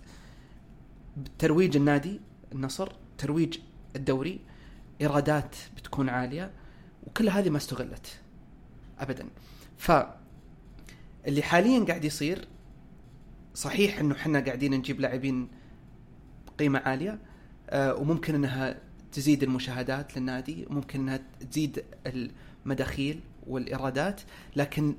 [1.39, 2.19] ترويج النادي
[2.51, 3.57] النصر ترويج
[3.95, 4.39] الدوري
[5.01, 6.51] إيرادات بتكون عالية
[7.07, 8.19] وكل هذه ما استغلت
[8.99, 9.27] ابدا.
[9.77, 9.91] ف
[11.27, 12.47] اللي حاليا قاعد يصير
[13.55, 15.47] صحيح إنه إحنا قاعدين نجيب لاعبين
[16.47, 17.19] بقيمة عالية
[17.69, 18.79] آه وممكن إنها
[19.11, 21.19] تزيد المشاهدات للنادي ممكن إنها
[21.51, 21.83] تزيد
[22.65, 24.21] المداخيل والإيرادات
[24.55, 24.95] لكن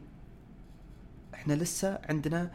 [1.34, 2.50] إحنا لسه عندنا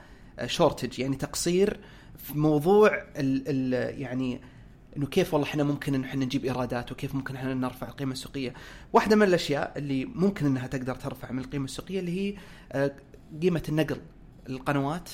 [0.45, 1.79] شورتج يعني تقصير
[2.17, 4.41] في موضوع ال ال يعني
[4.97, 8.53] إنه كيف والله إحنا ممكن إن إحنا نجيب إيرادات وكيف ممكن إحنا نرفع القيمة السوقية.
[8.93, 12.35] واحدة من الأشياء اللي ممكن إنها تقدر ترفع من القيمة السوقية اللي هي
[12.71, 12.91] آه،
[13.41, 13.97] قيمة النقل
[14.49, 15.09] القنوات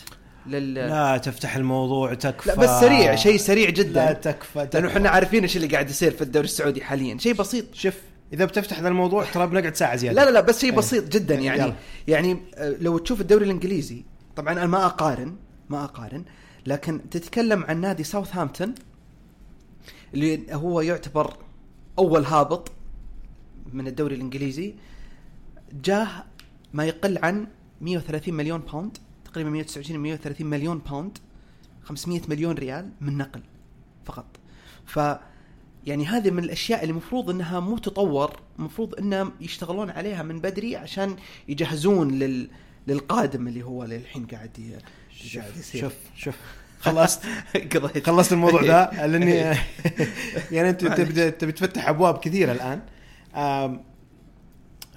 [0.47, 2.49] لل لا تفتح الموضوع تكفى.
[2.49, 4.05] لا بس سريع شيء سريع جدا.
[4.05, 4.69] لا تكفى, تكفى.
[4.73, 7.17] لأنه إحنا عارفين إيش اللي قاعد يصير في الدوري السعودي حاليا.
[7.17, 7.65] شيء بسيط.
[7.73, 7.93] شوف
[8.33, 10.15] إذا بتفتح ذا الموضوع ترى بنقعد ساعة زيادة.
[10.21, 10.77] لا لا لا بس شيء إيه.
[10.77, 11.61] بسيط جدا يعني.
[11.61, 11.75] يلا.
[12.07, 14.03] يعني آه، لو تشوف الدوري الإنجليزي
[14.35, 15.35] طبعا أنا ما أقارن
[15.69, 16.25] ما أقارن
[16.65, 18.75] لكن تتكلم عن نادي ساوثهامبتون
[20.13, 21.37] اللي هو يعتبر
[21.99, 22.71] أول هابط
[23.73, 24.75] من الدوري الإنجليزي
[25.83, 26.23] جاه
[26.73, 27.47] ما يقل عن
[27.81, 31.17] 130 مليون pound تقريبا 129 130 مليون pound
[31.83, 33.41] 500 مليون ريال من نقل
[34.05, 34.25] فقط.
[34.85, 34.99] ف
[35.85, 40.75] يعني هذه من الأشياء اللي المفروض إنها مو تطور المفروض إنهم يشتغلون عليها من بدري
[40.75, 41.15] عشان
[41.47, 42.49] يجهزون لل
[42.87, 45.81] للقادم اللي هو للحين قاعد يصير.
[45.81, 46.35] شوف شوف.
[46.85, 47.21] خلصت.
[47.75, 48.05] قضيت.
[48.05, 49.35] خلصت الموضوع ذا لاني
[50.51, 52.81] يعني أنت تبدا تبي تفتح أبواب كثيرة الآن.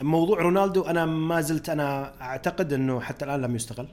[0.03, 3.89] موضوع رونالدو أنا ما زلت أنا أعتقد إنه حتى الآن لم يستغل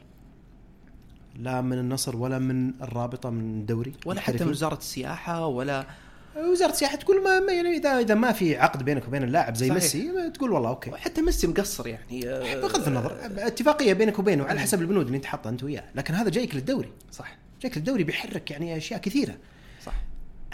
[1.36, 4.50] لا من النصر ولا من الرابطة من الدوري ولا حتى من.
[4.52, 5.86] وزارة السياحة ولا
[6.38, 9.68] وزارة السياحة تقول ما ما- يعني اذا إذا ما في عقد بينك وبين اللاعب زي
[9.70, 9.84] صحيح.
[9.84, 10.90] ميسي تقول والله okay.
[10.90, 15.26] وحتى ميسي مقصر يعني آه، بغض النظر اتفاقية بينك وبينه على حسب البنود اللي أنت
[15.26, 15.84] حاطها أنت وياه.
[15.96, 16.90] لكن هذا جايك للدوري.
[17.12, 17.38] صح.
[17.62, 19.36] جايك للدوري بيحرك يعني أشياء كثيرة.
[19.86, 19.94] صح.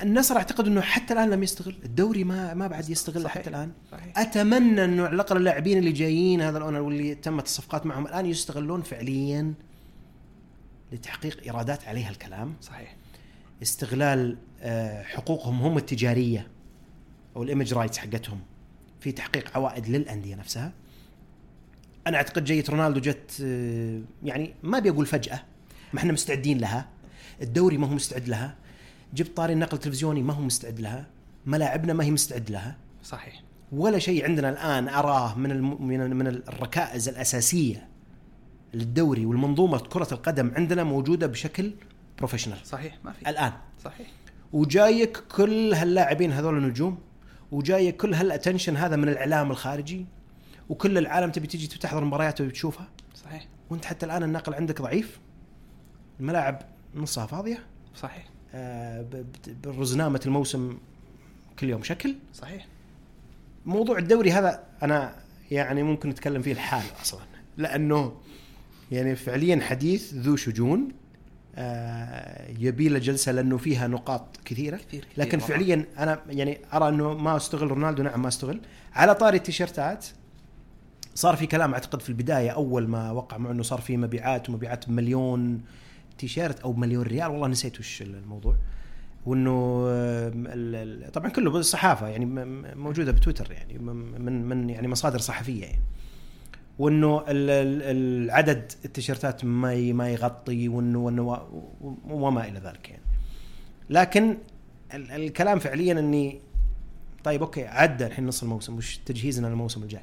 [0.02, 3.38] النصر أعتقد إنه حتى الآن لم يستغل الدوري ما ما بعد يستغل صحيح.
[3.42, 3.72] حتى الآن.
[3.92, 4.20] صحيح.
[4.20, 8.82] أتمنى إنه على الأقل اللاعبين اللي جايين هذا الأونر واللي تمت الصفقات معهم الآن يستغلون
[8.82, 9.54] فعليا
[10.92, 12.54] لتحقيق إيرادات عليها الكلام.
[12.62, 12.96] صحيح.
[13.62, 16.48] استغلال آه، حقوقهم هم التجارية
[17.36, 18.40] أو الإيمج رايتس حقتهم
[19.00, 20.74] في تحقيق عوائد للأندية نفسها.
[22.08, 25.44] أنا أعتقد جيه رونالدو جت آه، يعني ما بيقول فجأة
[25.94, 26.90] ما إحنا مستعدين لها.
[27.42, 28.56] الدوري ما هو مستعد لها.
[29.14, 31.08] جبت طاري النقل التلفزيوني ما هو مستعد لها.
[31.46, 32.78] ملاعبنا ما هي مستعد لها.
[33.04, 33.42] صحيح.
[33.72, 35.88] ولا شيء عندنا الآن أراه من الم...
[35.88, 37.88] من من الركائز الأساسية
[38.74, 41.72] للدوري والمنظومة كرة القدم عندنا موجودة بشكل
[42.22, 43.30] professional صحيح ما في.
[43.30, 43.54] الآن.
[43.84, 44.08] صحيح.
[44.54, 46.98] وجايك كل هاللاعبين هذول النجوم
[47.52, 50.06] وجايك كل هال attention هذا من الإعلام الخارجي
[50.70, 52.88] وكل العالم تبي تجي تحضر مباريات وتبي تشوفها.
[53.16, 53.48] صحيح.
[53.70, 55.20] وانت حتى الآن النقل عندك ضعيف.
[56.20, 56.62] الملاعب
[56.96, 57.64] نصها فاضية.
[57.96, 58.26] صحيح.
[58.54, 59.06] آه،
[59.64, 60.78] برزنامة الموسم
[61.60, 62.16] كل يوم شكل.
[62.34, 62.68] صحيح.
[63.66, 65.16] موضوع الدوري هذا أنا
[65.52, 67.22] يعني ممكن نتكلم فيه الحال أصلا.
[67.58, 68.18] لأنه
[68.92, 71.01] يعني فعليا حديث ذو شجون.
[72.60, 74.78] يبي له جلسة لأنه فيها نقاط كثيرة.
[74.78, 75.40] كثير كثير لكن.
[75.40, 78.62] فعليا أنا يعني أرى أنه ما أستغل رونالدو نعم ما أستغل.
[78.94, 80.06] على طاري التيشيرتات
[81.16, 84.90] صار في كلام أعتقد في البداية أول ما وقع معه أنه صار في مبيعات ومبيعات
[84.90, 85.62] بمليون
[86.18, 87.32] تيشيرت أو مليون ريال.
[87.32, 88.56] والله نسيت وش الموضوع.
[89.26, 92.26] وأنه آه، طبعا كله بالصحافة يعني
[92.76, 95.82] موجودة بتويتر يعني من من يعني مصادر صحفية يعني.
[96.80, 97.82] وانه ال- ال-
[98.24, 101.48] العدد التيشيرتات ما ما يغطي وانه وانه
[102.10, 103.02] وما إلى ذلك يعني
[103.90, 104.38] لكن
[104.94, 106.42] ال- الكلام فعليا إني
[107.24, 110.02] طيب okay عدى الحين نص الموسم وش تجهيزنا للموسم الجاي؟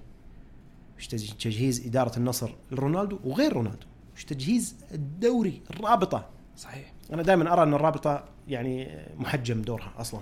[0.98, 7.52] وش تج- تجهيز إدارة النصر لرونالدو وغير رونالدو؟ وش تجهيز الدوري الرابطة؟ صحيح أنا دائما
[7.52, 10.20] أرى إن الرابطة يعني محجم دورها أصلا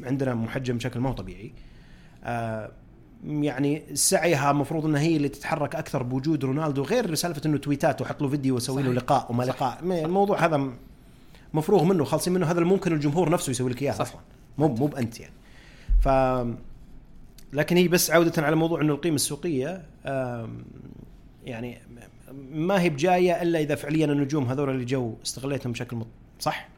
[0.00, 1.52] عندنا محجم بشكل مو طبيعي
[2.24, 2.72] آه
[3.26, 8.22] يعني سعيها المفروض إنها هي اللي تتحرك أكثر بوجود رونالدو غير سالفة إنه تويتات وحط
[8.22, 9.02] له فيديو ويسوي له صحيح.
[9.02, 9.54] لقاء وما صح.
[9.54, 9.84] لقاء.
[9.84, 10.70] ما- الموضوع هذا
[11.54, 12.46] مفروغ منه خالصين منه.
[12.46, 14.00] هذا ممكن الجمهور نفسه يسوي لك إياه صح.
[14.00, 14.20] أصلا
[14.58, 15.32] مو مو بأنت يعني.
[16.00, 16.08] ف
[17.52, 19.82] لكن هي بس عودة على موضوع إنه القيمة السوقية
[21.44, 21.78] يعني
[22.52, 26.06] ما هي بجاية إلا إذا فعليا النجوم هذول اللي جو استغليتهم بشكل مط-
[26.40, 26.68] صح؟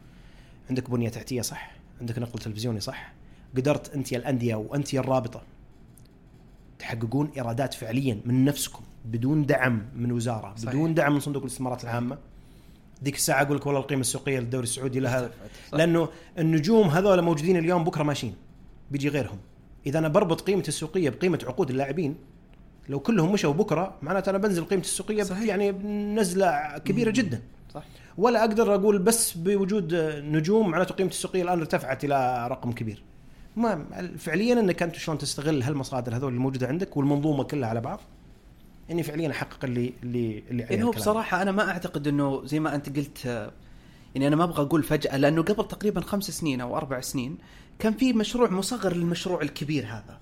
[0.70, 1.70] عندك بنية تحتية صح؟
[2.00, 3.12] عندك نقل تلفزيوني صح؟
[3.56, 5.42] قدرت أنت يا الأندية وأنت يا الرابطة
[6.78, 10.70] تحققون إيرادات فعليا من نفسكم بدون دعم من وزارة صحيح.
[10.70, 12.18] بدون دعم من صندوق الاستثمارات العامة.
[13.04, 15.30] ذيك الساعة أقول لك والله القيمة السوقية للدوري السعودي لها.
[15.72, 16.08] لأنه
[16.38, 18.34] النجوم هذول موجودين اليوم بكرة ماشيين
[18.90, 19.38] بيجي غيرهم.
[19.86, 22.16] إذا أنا بربط قيمه السوقية بقيمة عقود اللاعبين
[22.88, 25.48] لو كلهم مشوا بكرة معناته أنا بنزل قيمه السوقية صحيح.
[25.48, 25.70] يعني
[26.14, 27.42] نزله كبيرة جدا.
[27.74, 27.84] صح.
[28.18, 29.94] ولا أقدر أقول بس بوجود
[30.24, 33.02] نجوم معناته قيمه السوقية الآن ارتفعت إلى رقم كبير.
[33.56, 33.84] ما
[34.18, 38.00] فعليا إنك أنت شلون تستغل هالمصادر هذول الموجوده عندك والمنظومة كلها على بعض
[38.90, 40.90] إني فعليا أحقق اللي اللي اللي عليه يعني هو.
[40.90, 43.24] بصراحة أنا ما أعتقد إنه زي ما أنت قلت
[44.14, 47.38] يعني أنا ما أبغى أقول فجأة لأنه قبل تقريبا خمس سنين أو أربع سنين
[47.78, 50.18] كان في مشروع مصغر للمشروع الكبير هذا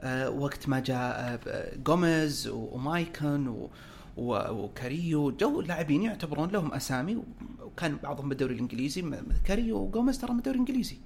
[0.00, 3.70] آه، وقت ما جاء آه، جوميز و- ومايكون و-
[4.16, 7.18] وكاريو جو لاعبين يعتبرون لهم أسامي
[7.62, 9.04] وكان بعضهم بالدوري الإنجليزي
[9.44, 10.96] كاريو وجوميز ترى من الدوري الإنجليزي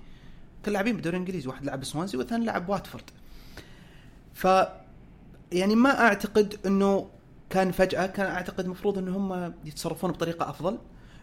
[0.65, 3.05] كل لاعبين بالدوري الانجليزي واحد لعب سوانزي والثاني لعب واتفورد.
[4.35, 4.47] ف
[5.53, 7.11] يعني ما أعتقد إنه
[7.51, 10.79] كان فجأة كان أعتقد المفروض إن هم يتصرفون بطريقة أفضل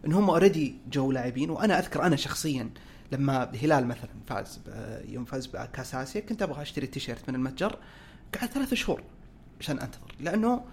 [0.06, 1.50] إن هم already جو لاعبين.
[1.50, 2.70] وأنا أذكر أنا شخصيا
[3.12, 4.60] لما الهلال مثلا فاز
[5.08, 7.78] يوم فاز بكاس اسيا كنت أبغى أشتري التيشيرت من المتجر
[8.40, 9.04] قعدت ثلاث شهور
[9.60, 10.66] عشان أنتظر لأنه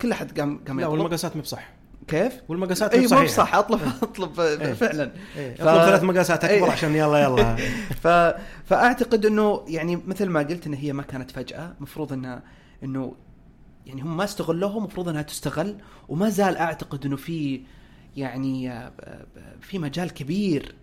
[0.00, 1.79] كل أحد قام قام لا والمقاسات مو بصح.
[2.08, 3.24] كيف؟ والمقاسات إي مو مو صحيحة.
[3.24, 4.72] بصح اطلب أطلب إيه.
[4.72, 5.54] فعلا إيه.
[5.54, 6.72] ف- أطلب ثلاث مقاسات أكبر إيه.
[6.72, 7.56] عشان يلا يلا
[8.02, 8.06] ف...
[8.66, 12.42] فأعتقد إنه يعني مثل ما قلت إن هي ما كانت فجأة المفروض انه
[12.84, 13.14] إنه
[13.86, 15.76] يعني هم ما استغلوها المفروض إنها تستغل
[16.08, 17.60] وما زال أعتقد إنه في
[18.16, 18.92] يعني آه،
[19.60, 20.74] في مجال كبير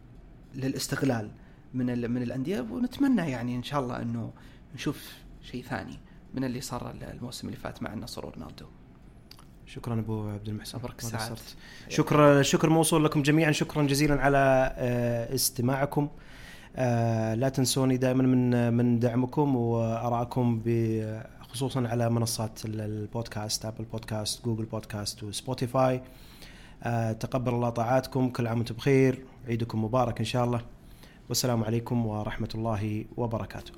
[0.55, 1.31] للاستغلال
[1.73, 2.11] من ال...
[2.11, 4.33] من الأندية ونتمنى يعني إن شاء الله إنه
[4.75, 5.11] نشوف
[5.41, 5.99] شيء ثاني
[6.33, 8.65] من اللي صار الموسم اللي فات مع النصر ورونالدو
[9.67, 10.79] شكرا أبو عبد المحسن.
[10.99, 11.21] السعد.
[11.21, 11.55] قصرت.
[11.89, 13.51] شكرا شكر موصول لكم جميعا.
[13.51, 16.07] شكرا جزيلا على آه، استماعكم.
[16.75, 20.61] آه، لا تنسوني دائما من من دعمكم وارائكم
[21.49, 26.01] خصوصا على منصات ال- البودكاست Apple Podcast Google Podcast و Spotify
[27.19, 28.29] تقبل الله طاعاتكم.
[28.29, 29.25] كل عام وأنتم بخير.
[29.47, 30.61] عيدكم مبارك إن شاء الله.
[31.29, 33.71] والسلام عليكم ورحمة الله وبركاته.